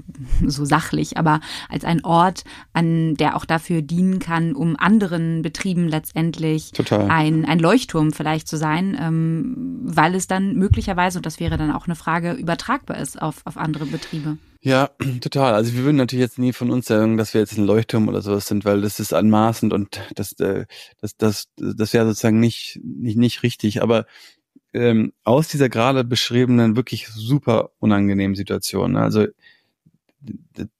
[0.46, 5.88] so sachlich, aber als ein Ort, an der auch dafür dienen kann, um anderen Betrieben
[5.88, 7.10] letztendlich Total.
[7.10, 11.70] ein, ein Leuchtturm vielleicht zu sein, ähm, weil es dann möglicherweise, und das wäre dann
[11.70, 14.38] auch eine Frage, übertragbar ist auf, auf andere Betriebe.
[14.64, 15.54] Ja, total.
[15.54, 18.22] Also wir würden natürlich jetzt nie von uns sagen, dass wir jetzt ein Leuchtturm oder
[18.22, 20.64] sowas sind, weil das ist anmaßend und das, äh,
[21.00, 23.82] das, das, das wäre sozusagen nicht, nicht, nicht richtig.
[23.82, 24.06] Aber
[24.72, 29.26] ähm, aus dieser gerade beschriebenen, wirklich super unangenehmen Situation, ne, also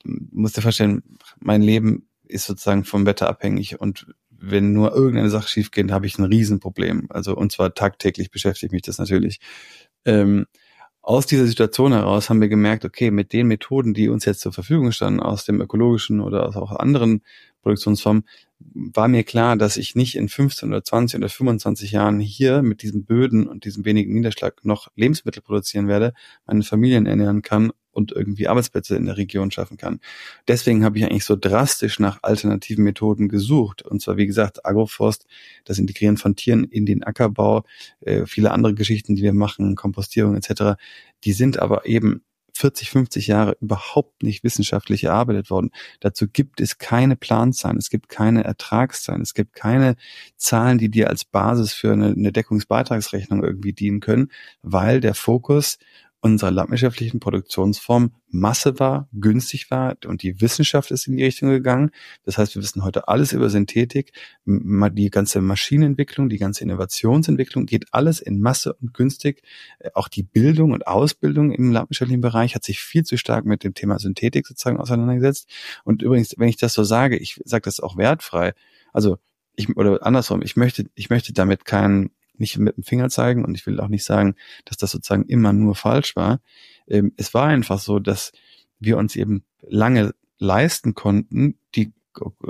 [0.05, 1.03] musst dir vorstellen,
[1.39, 6.07] mein Leben ist sozusagen vom Wetter abhängig und wenn nur irgendeine Sache schief geht, habe
[6.07, 7.07] ich ein Riesenproblem.
[7.11, 9.41] Also und zwar tagtäglich beschäftigt mich das natürlich.
[10.05, 10.47] Ähm,
[11.05, 14.55] aus dieser Situation heraus haben wir gemerkt, okay, mit den Methoden, die uns jetzt zur
[14.55, 17.23] Verfügung standen, aus dem ökologischen oder aus auch anderen
[17.63, 18.25] Produktionsformen,
[18.59, 22.83] war mir klar, dass ich nicht in 15 oder 20 oder 25 Jahren hier mit
[22.83, 26.15] diesen Böden und diesem wenigen Niederschlag noch Lebensmittel produzieren werde,
[26.47, 30.01] meine Familien ernähren kann und irgendwie Arbeitsplätze in der Region schaffen kann.
[30.49, 33.83] Deswegen habe ich eigentlich so drastisch nach alternativen Methoden gesucht.
[33.83, 35.27] Und zwar, wie gesagt, Agroforst,
[35.65, 37.65] das Integrieren von Tieren in den Ackerbau,
[38.01, 40.75] äh, viele andere Geschichten, die wir machen, Kompostierung etc.,
[41.25, 42.23] die sind aber eben
[42.57, 45.71] 40, 50 Jahre überhaupt nicht wissenschaftlich erarbeitet worden.
[46.01, 49.97] Dazu gibt es keine Planzahlen, es gibt keine Ertragszahlen, es gibt keine
[50.37, 54.31] Zahlen, die dir als Basis für eine, eine Deckungsbeitragsrechnung irgendwie dienen können,
[54.63, 55.79] weil der Fokus
[56.25, 61.91] unserer landwirtschaftlichen Produktionsform Masse war, günstig war und die Wissenschaft ist in die Richtung gegangen.
[62.25, 64.13] Das heißt, wir wissen heute alles über Synthetik,
[64.47, 69.43] die ganze Maschinenentwicklung, die ganze Innovationsentwicklung geht alles in Masse und günstig.
[69.81, 73.63] Äh, auch die Bildung und Ausbildung im landwirtschaftlichen Bereich hat sich viel zu stark mit
[73.63, 75.47] dem Thema Synthetik sozusagen auseinandergesetzt.
[75.85, 78.55] Und übrigens, wenn ich das so sage, ich sage das auch wertfrei.
[78.95, 79.19] Also
[79.57, 83.55] ich, oder andersrum, ich möchte, ich möchte damit keinen nicht mit dem Finger zeigen und
[83.55, 86.41] ich will auch nicht sagen, dass das sozusagen immer nur falsch war.
[86.87, 88.33] Ähm, es war einfach so, dass
[88.79, 91.93] wir uns eben lange leisten konnten, die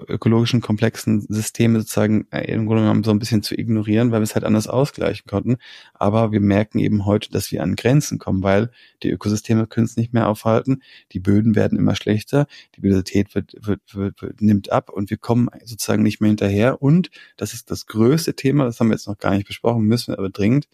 [0.09, 4.25] ökologischen komplexen Systeme sozusagen äh, im Grunde genommen so ein bisschen zu ignorieren, weil wir
[4.25, 5.57] es halt anders ausgleichen konnten.
[5.95, 8.71] Aber wir merken eben heute, dass wir an Grenzen kommen, weil
[9.03, 12.47] die Ökosysteme können es nicht mehr aufhalten, die Böden werden immer schlechter,
[12.77, 16.83] die Biodiversität wird, wird, wird, wird, nimmt ab und wir kommen sozusagen nicht mehr hinterher.
[16.83, 20.13] Und das ist das größte Thema, das haben wir jetzt noch gar nicht besprochen, müssen
[20.13, 20.69] wir aber dringend.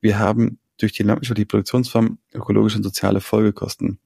[0.00, 3.98] Wir haben durch die landwirtschaftliche Produktionsform ökologische und soziale Folgekosten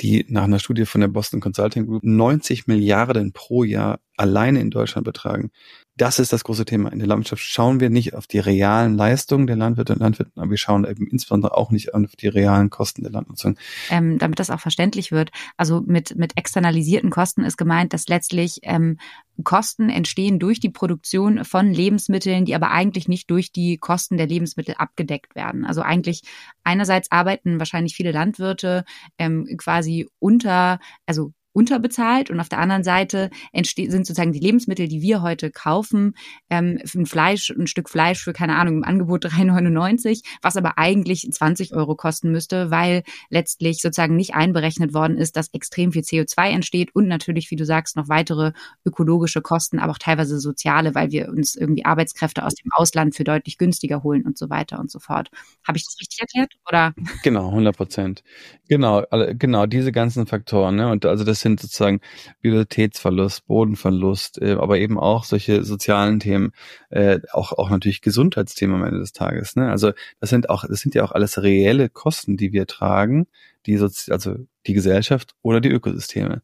[0.00, 4.70] die nach einer Studie von der Boston Consulting Group 90 Milliarden pro Jahr alleine in
[4.70, 5.50] Deutschland betragen.
[5.96, 6.90] Das ist das große Thema.
[6.90, 10.50] In der Landwirtschaft schauen wir nicht auf die realen Leistungen der Landwirte und Landwirte, aber
[10.50, 13.56] wir schauen eben insbesondere auch nicht auf die realen Kosten der Landnutzung.
[13.90, 18.58] Ähm, damit das auch verständlich wird, also mit, mit externalisierten Kosten ist gemeint, dass letztlich
[18.62, 18.98] ähm,
[19.44, 24.26] Kosten entstehen durch die Produktion von Lebensmitteln, die aber eigentlich nicht durch die Kosten der
[24.26, 25.64] Lebensmittel abgedeckt werden.
[25.64, 26.22] Also eigentlich
[26.64, 28.84] einerseits arbeiten wahrscheinlich viele Landwirte
[29.18, 35.00] ähm, quasi unter, also unterbezahlt und auf der anderen Seite sind sozusagen die Lebensmittel, die
[35.00, 36.14] wir heute kaufen,
[36.50, 41.26] ähm, ein Fleisch, ein Stück Fleisch für, keine Ahnung, im Angebot 3,99, was aber eigentlich
[41.30, 46.50] 20 Euro kosten müsste, weil letztlich sozusagen nicht einberechnet worden ist, dass extrem viel CO2
[46.50, 48.52] entsteht und natürlich, wie du sagst, noch weitere
[48.84, 53.24] ökologische Kosten, aber auch teilweise soziale, weil wir uns irgendwie Arbeitskräfte aus dem Ausland für
[53.24, 55.30] deutlich günstiger holen und so weiter und so fort.
[55.66, 56.54] Habe ich das richtig erklärt?
[56.68, 56.94] Oder?
[57.22, 58.24] Genau, 100 Prozent.
[58.68, 59.04] Genau,
[59.38, 60.76] genau, diese ganzen Faktoren.
[60.76, 60.90] Ne?
[60.90, 62.00] Und also das sind sozusagen
[62.40, 66.50] Biodiversitätsverlust, Bodenverlust, äh, aber eben auch solche sozialen Themen,
[66.90, 69.54] äh, auch auch natürlich Gesundheitsthemen am Ende des Tages.
[69.54, 69.70] Ne?
[69.70, 73.28] Also das sind auch, das sind ja auch alles reelle Kosten, die wir tragen,
[73.66, 74.34] die Sozi also
[74.66, 76.42] die Gesellschaft oder die Ökosysteme.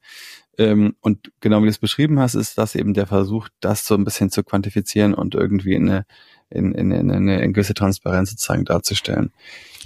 [0.59, 3.95] Ähm, und genau wie du es beschrieben hast, ist das eben der Versuch, das so
[3.95, 6.07] ein bisschen zu quantifizieren und irgendwie in eine
[6.51, 9.33] in, in, in eine gewisse Transparenz sozusagen darzustellen.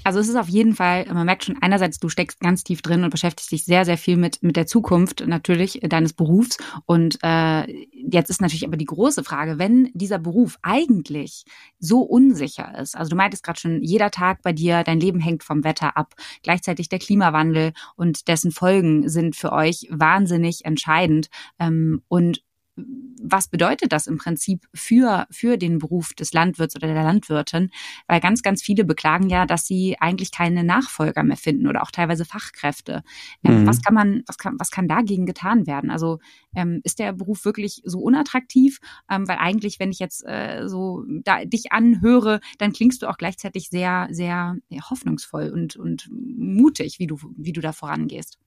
[0.05, 3.05] Also es ist auf jeden Fall, man merkt schon einerseits, du steckst ganz tief drin
[3.05, 6.59] und beschäftigst dich sehr, sehr viel mit, mit der Zukunft natürlich deines Berufs.
[6.85, 11.45] Und äh, jetzt ist natürlich aber die große Frage, wenn dieser Beruf eigentlich
[11.79, 15.43] so unsicher ist, also du meintest gerade schon, jeder Tag bei dir, dein Leben hängt
[15.43, 21.29] vom Wetter ab, gleichzeitig der Klimawandel und dessen Folgen sind für euch wahnsinnig entscheidend.
[21.59, 22.43] Ähm, und
[22.77, 27.71] was bedeutet das im Prinzip für, für den Beruf des Landwirts oder der Landwirtin?
[28.09, 31.91] Weil ganz, ganz viele beklagen ja, dass sie eigentlich keine Nachfolger mehr finden oder auch
[31.91, 33.03] teilweise Fachkräfte.
[33.45, 33.67] Ähm, mhm.
[33.67, 35.91] Was kann man, was kann, was kann dagegen getan werden?
[35.91, 36.19] Also
[36.55, 38.79] ähm, ist der Beruf wirklich so unattraktiv?
[39.11, 43.19] Ähm, weil eigentlich, wenn ich jetzt äh, so da, dich anhöre, dann klingst du auch
[43.19, 48.39] gleichzeitig sehr, sehr ja, hoffnungsvoll und, und mutig, wie du, wie du da vorangehst.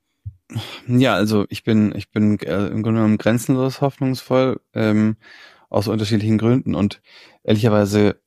[0.88, 5.18] Ja, also ich bin, ich bin äh, im Grunde genommen grenzenlos hoffnungsvoll, ähm,
[5.70, 6.76] aus unterschiedlichen Gründen.
[6.76, 7.02] Und
[7.44, 8.22] ehrlicherweise,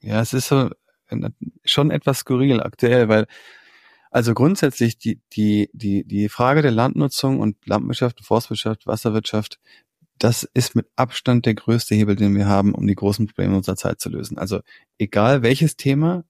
[0.00, 0.70] ja, es ist so
[1.08, 1.30] äh,
[1.64, 3.26] schon etwas skurril aktuell, weil
[4.10, 9.58] also grundsätzlich die, die, die, die Frage der Landnutzung und Landwirtschaft, Forstwirtschaft, Wasserwirtschaft,
[10.18, 13.76] das ist mit Abstand der größte Hebel, den wir haben, um die großen Probleme unserer
[13.76, 14.36] Zeit zu lösen.
[14.36, 14.60] Also
[14.98, 16.24] egal welches Thema,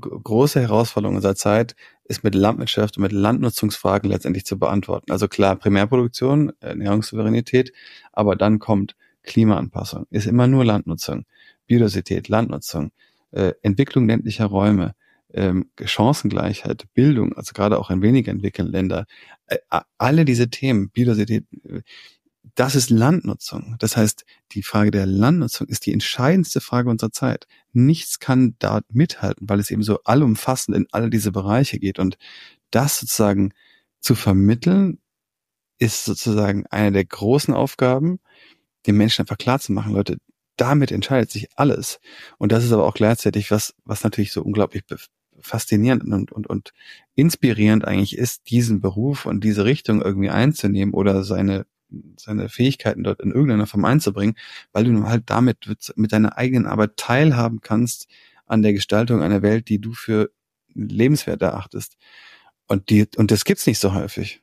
[0.00, 5.10] große Herausforderung unserer Zeit ist mit Landwirtschaft und mit Landnutzungsfragen letztendlich zu beantworten.
[5.12, 7.72] Also klar, Primärproduktion, Ernährungssouveränität,
[8.12, 11.24] aber dann kommt Klimaanpassung, ist immer nur Landnutzung,
[11.66, 12.90] Biodiversität, Landnutzung,
[13.30, 14.94] äh, Entwicklung ländlicher Räume,
[15.32, 19.04] ähm, Chancengleichheit, Bildung, also gerade auch in weniger entwickelten Ländern,
[19.46, 19.58] äh,
[19.98, 21.82] alle diese Themen, Biodiversität, äh,
[22.54, 23.76] das ist Landnutzung.
[23.78, 27.46] Das heißt, die Frage der Landnutzung ist die entscheidendste Frage unserer Zeit.
[27.72, 31.98] Nichts kann da mithalten, weil es eben so allumfassend in alle diese Bereiche geht.
[31.98, 32.18] Und
[32.70, 33.52] das sozusagen
[34.00, 34.98] zu vermitteln,
[35.78, 38.20] ist sozusagen eine der großen Aufgaben,
[38.86, 40.18] den Menschen einfach klar zu machen, Leute,
[40.56, 41.98] damit entscheidet sich alles.
[42.38, 44.84] Und das ist aber auch gleichzeitig was, was natürlich so unglaublich
[45.40, 46.72] faszinierend und, und, und
[47.14, 51.66] inspirierend eigentlich ist, diesen Beruf und diese Richtung irgendwie einzunehmen oder seine
[52.16, 54.36] seine Fähigkeiten dort in irgendeiner Form einzubringen,
[54.72, 58.08] weil du halt damit mit deiner eigenen Arbeit teilhaben kannst
[58.46, 60.30] an der Gestaltung einer Welt, die du für
[60.74, 61.96] lebenswert erachtest.
[62.66, 64.42] Und die, und das gibt's nicht so häufig.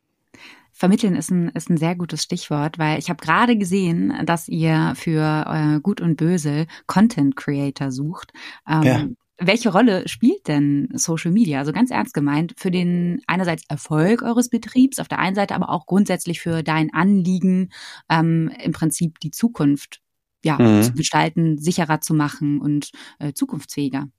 [0.72, 4.94] Vermitteln ist ein, ist ein sehr gutes Stichwort, weil ich habe gerade gesehen, dass ihr
[4.96, 8.32] für äh, Gut und Böse Content Creator sucht.
[8.66, 9.06] Ähm, ja.
[9.40, 14.50] Welche Rolle spielt denn Social Media, also ganz ernst gemeint, für den einerseits Erfolg eures
[14.50, 17.70] Betriebs, auf der einen Seite aber auch grundsätzlich für dein Anliegen,
[18.10, 20.02] ähm, im Prinzip die Zukunft
[20.44, 20.84] ja, mhm.
[20.84, 24.10] zu gestalten, sicherer zu machen und äh, zukunftsfähiger?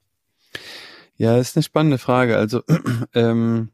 [1.15, 2.37] Ja, ist eine spannende Frage.
[2.37, 2.63] Also
[3.13, 3.69] ähm,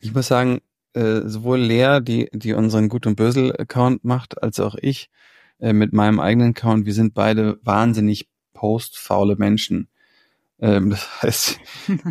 [0.00, 0.60] ich muss sagen,
[0.94, 5.10] äh, sowohl Lea, die, die unseren Gut- und Bösel-Account macht, als auch ich
[5.58, 9.88] äh, mit meinem eigenen Account, wir sind beide wahnsinnig postfaule Menschen.
[10.60, 11.60] Ähm, das heißt,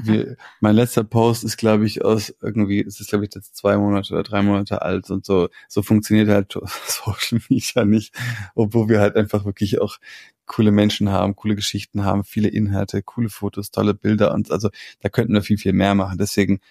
[0.03, 3.77] wir, mein letzter Post ist, glaube ich, aus irgendwie, es ist, glaube ich, jetzt zwei
[3.77, 5.49] Monate oder drei Monate alt und so.
[5.67, 6.53] So funktioniert halt
[6.87, 8.13] Social Media nicht,
[8.55, 9.97] obwohl wir halt einfach wirklich auch
[10.45, 14.69] coole Menschen haben, coole Geschichten haben, viele Inhalte, coole Fotos, tolle Bilder und also
[15.01, 16.17] da könnten wir viel, viel mehr machen.
[16.17, 16.61] Deswegen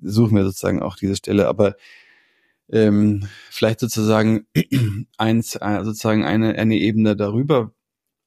[0.00, 1.48] suchen wir sozusagen auch diese Stelle.
[1.48, 1.76] Aber
[2.70, 4.46] ähm, vielleicht sozusagen
[5.18, 7.72] eins, äh, sozusagen eine, eine Ebene darüber,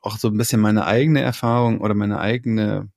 [0.02, 2.90] auch so ein bisschen meine eigene Erfahrung oder meine eigene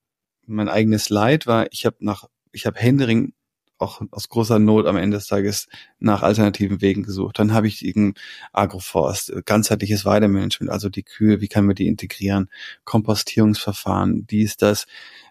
[0.49, 3.35] mein eigenes Leid war, ich habe nach, ich habe Händering
[3.79, 7.39] auch aus großer Not am Ende des Tages nach alternativen Wegen gesucht.
[7.39, 8.21] Dann habe ich irgendein
[8.53, 12.49] Agroforst, ganzheitliches Weidemanagement, also die Kühe, wie kann man die integrieren,
[12.85, 14.87] Kompostierungsverfahren, dies, das,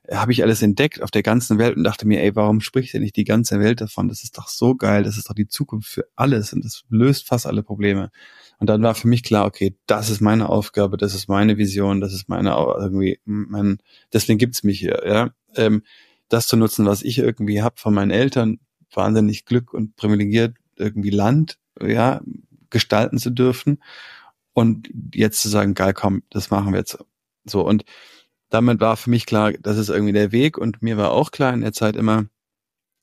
[0.10, 3.01] habe ich alles entdeckt auf der ganzen Welt und dachte mir, ey, warum spricht denn
[3.01, 4.07] nicht die ganze Welt davon?
[4.07, 7.27] Das ist doch so geil, das ist doch die Zukunft für alles und das löst
[7.27, 8.12] fast alle Probleme.
[8.60, 12.01] Und dann war für mich klar, okay, das ist meine Aufgabe, das ist meine Vision,
[12.01, 13.79] das ist meine irgendwie mein,
[14.13, 15.29] deswegen gibt's mich hier, ja.
[15.55, 15.83] Ähm,
[16.29, 18.59] das zu nutzen, was ich irgendwie habe von meinen Eltern,
[18.93, 22.21] wahnsinnig Glück und privilegiert, irgendwie Land, ja,
[22.69, 23.81] gestalten zu dürfen.
[24.53, 26.97] Und jetzt zu sagen, geil, komm, das machen wir jetzt
[27.45, 27.61] so.
[27.61, 27.85] Und
[28.49, 30.57] damit war für mich klar, das ist irgendwie der Weg.
[30.57, 32.25] Und mir war auch klar in der Zeit immer,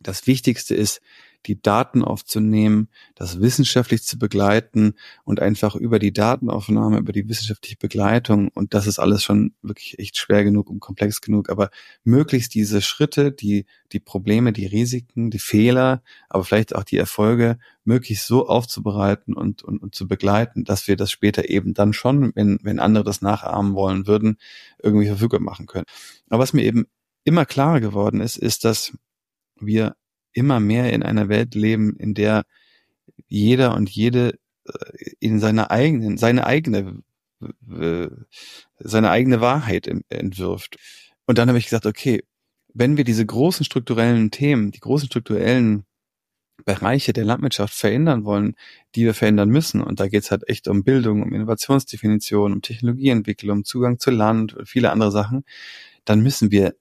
[0.00, 1.00] das Wichtigste ist,
[1.46, 7.76] die Daten aufzunehmen, das wissenschaftlich zu begleiten und einfach über die Datenaufnahme, über die wissenschaftliche
[7.76, 11.70] Begleitung, und das ist alles schon wirklich echt schwer genug und komplex genug, aber
[12.04, 17.58] möglichst diese Schritte, die, die Probleme, die Risiken, die Fehler, aber vielleicht auch die Erfolge
[17.84, 22.32] möglichst so aufzubereiten und, und, und zu begleiten, dass wir das später eben dann schon,
[22.34, 24.38] wenn, wenn andere das nachahmen wollen würden,
[24.82, 25.84] irgendwie verfügbar machen können.
[26.28, 26.86] Aber was mir eben
[27.24, 28.96] immer klarer geworden ist, ist, dass
[29.60, 29.96] wir
[30.34, 32.44] immer mehr in einer Welt leben, in der
[33.28, 37.02] jeder und jede äh, in seiner eigenen, seine eigene
[38.78, 40.76] seine eigene Wahrheit entwirft.
[41.26, 42.22] Und dann habe ich gesagt, okay,
[42.72, 45.84] wenn wir diese großen strukturellen Themen, die großen strukturellen
[46.64, 48.54] Bereiche der Landwirtschaft verändern wollen,
[48.94, 49.82] die wir verändern müssen.
[49.82, 54.10] Und da geht es halt echt um Bildung, um Innovationsdefinition, um Technologieentwicklung, um Zugang zu
[54.10, 55.44] Land, viele andere Sachen.
[56.04, 56.74] Dann müssen wir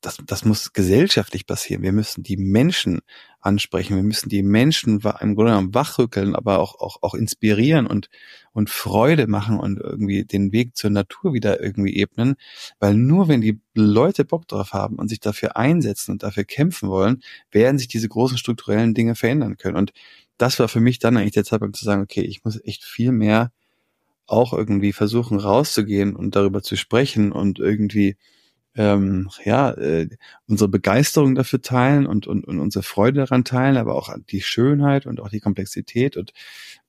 [0.00, 1.82] das, das muss gesellschaftlich passieren.
[1.82, 3.00] Wir müssen die Menschen
[3.40, 3.96] ansprechen.
[3.96, 8.08] Wir müssen die Menschen im Grunde genommen wachrückeln, aber auch, auch, auch inspirieren und,
[8.52, 12.36] und Freude machen und irgendwie den Weg zur Natur wieder irgendwie ebnen.
[12.78, 16.88] Weil nur wenn die Leute Bock drauf haben und sich dafür einsetzen und dafür kämpfen
[16.88, 19.76] wollen, werden sich diese großen strukturellen Dinge verändern können.
[19.76, 19.92] Und
[20.36, 23.10] das war für mich dann eigentlich der Zeitpunkt zu sagen, okay, ich muss echt viel
[23.10, 23.52] mehr
[24.26, 28.16] auch irgendwie versuchen rauszugehen und darüber zu sprechen und irgendwie
[28.78, 30.08] ähm, ja, äh,
[30.46, 35.04] unsere Begeisterung dafür teilen und, und, und unsere Freude daran teilen, aber auch die Schönheit
[35.04, 36.16] und auch die Komplexität.
[36.16, 36.32] Und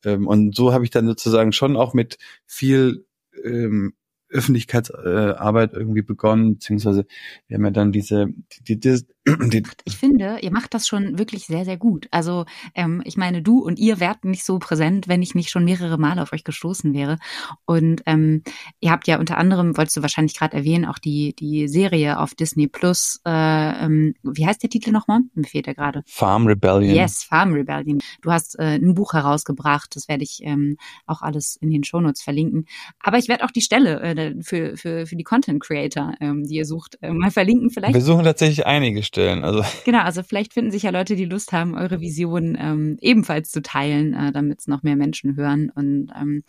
[0.05, 3.05] ähm, und so habe ich dann sozusagen schon auch mit viel
[3.43, 3.93] ähm,
[4.29, 7.05] Öffentlichkeitsarbeit irgendwie begonnen, beziehungsweise
[7.47, 8.27] wir haben ja dann diese,
[8.67, 12.07] die, die, die Ich finde, ihr macht das schon wirklich sehr, sehr gut.
[12.11, 15.65] Also ähm, ich meine, du und ihr wärt nicht so präsent, wenn ich nicht schon
[15.65, 17.17] mehrere Male auf euch gestoßen wäre.
[17.65, 18.43] Und ähm,
[18.79, 22.35] ihr habt ja unter anderem, wolltest du wahrscheinlich gerade erwähnen, auch die, die Serie auf
[22.35, 25.21] Disney Plus, äh, ähm, wie heißt der Titel nochmal?
[25.33, 26.03] Mir fehlt er gerade.
[26.05, 26.95] Farm Rebellion.
[26.95, 27.99] Yes, Farm Rebellion.
[28.21, 32.21] Du hast äh, ein Buch herausgebracht, das werde ich ähm, auch alles in den Shownotes
[32.21, 32.65] verlinken.
[32.99, 36.55] Aber ich werde auch die Stelle äh, für, für, für die Content Creator, ähm, die
[36.55, 37.93] ihr sucht, äh, mal verlinken vielleicht.
[37.93, 39.43] Wir suchen tatsächlich einige Stellen.
[39.43, 39.63] Also.
[39.85, 43.61] Genau, also vielleicht finden sich ja Leute, die Lust haben, eure Vision ähm, ebenfalls zu
[43.61, 46.43] teilen, äh, damit es noch mehr Menschen hören und ähm,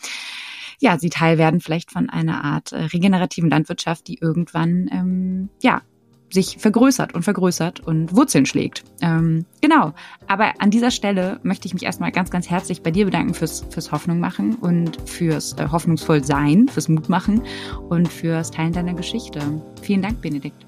[0.81, 5.83] ja, sie Teil werden vielleicht von einer Art äh, regenerativen Landwirtschaft, die irgendwann ähm, ja
[6.31, 8.85] sich vergrößert und vergrößert und Wurzeln schlägt.
[9.01, 9.93] Ähm, genau.
[10.27, 13.65] Aber an dieser Stelle möchte ich mich erstmal ganz, ganz herzlich bei dir bedanken fürs,
[13.71, 17.43] fürs Hoffnung machen und fürs äh, hoffnungsvoll sein, fürs Mut machen
[17.89, 19.41] und fürs Teilen deiner Geschichte.
[19.83, 20.65] Vielen Dank, Benedikt.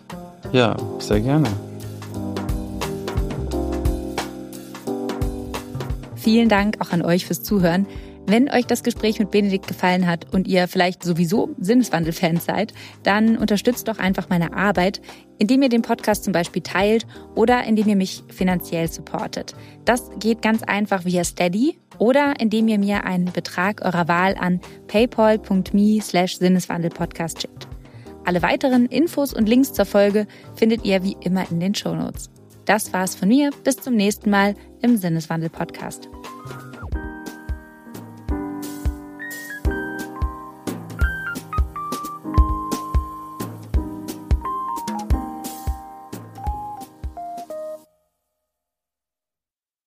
[0.53, 1.49] Ja, sehr gerne.
[6.17, 7.87] Vielen Dank auch an euch fürs Zuhören.
[8.27, 13.37] Wenn euch das Gespräch mit Benedikt gefallen hat und ihr vielleicht sowieso Sinneswandel-Fans seid, dann
[13.37, 15.03] unterstützt doch einfach meine Arbeit,
[15.39, 19.55] indem ihr den Podcast zum Beispiel teilt oder indem ihr mich finanziell supportet.
[19.85, 24.61] Das geht ganz einfach via Steady oder indem ihr mir einen Betrag eurer Wahl an
[24.87, 27.67] paypal.me slash Sinneswandelpodcast schickt.
[28.25, 32.31] Alle weiteren Infos und Links zur Folge findet ihr wie immer in den Shownotes.
[32.65, 33.51] Das war's von mir.
[33.65, 36.09] Bis zum nächsten Mal im Sinneswandel-Podcast.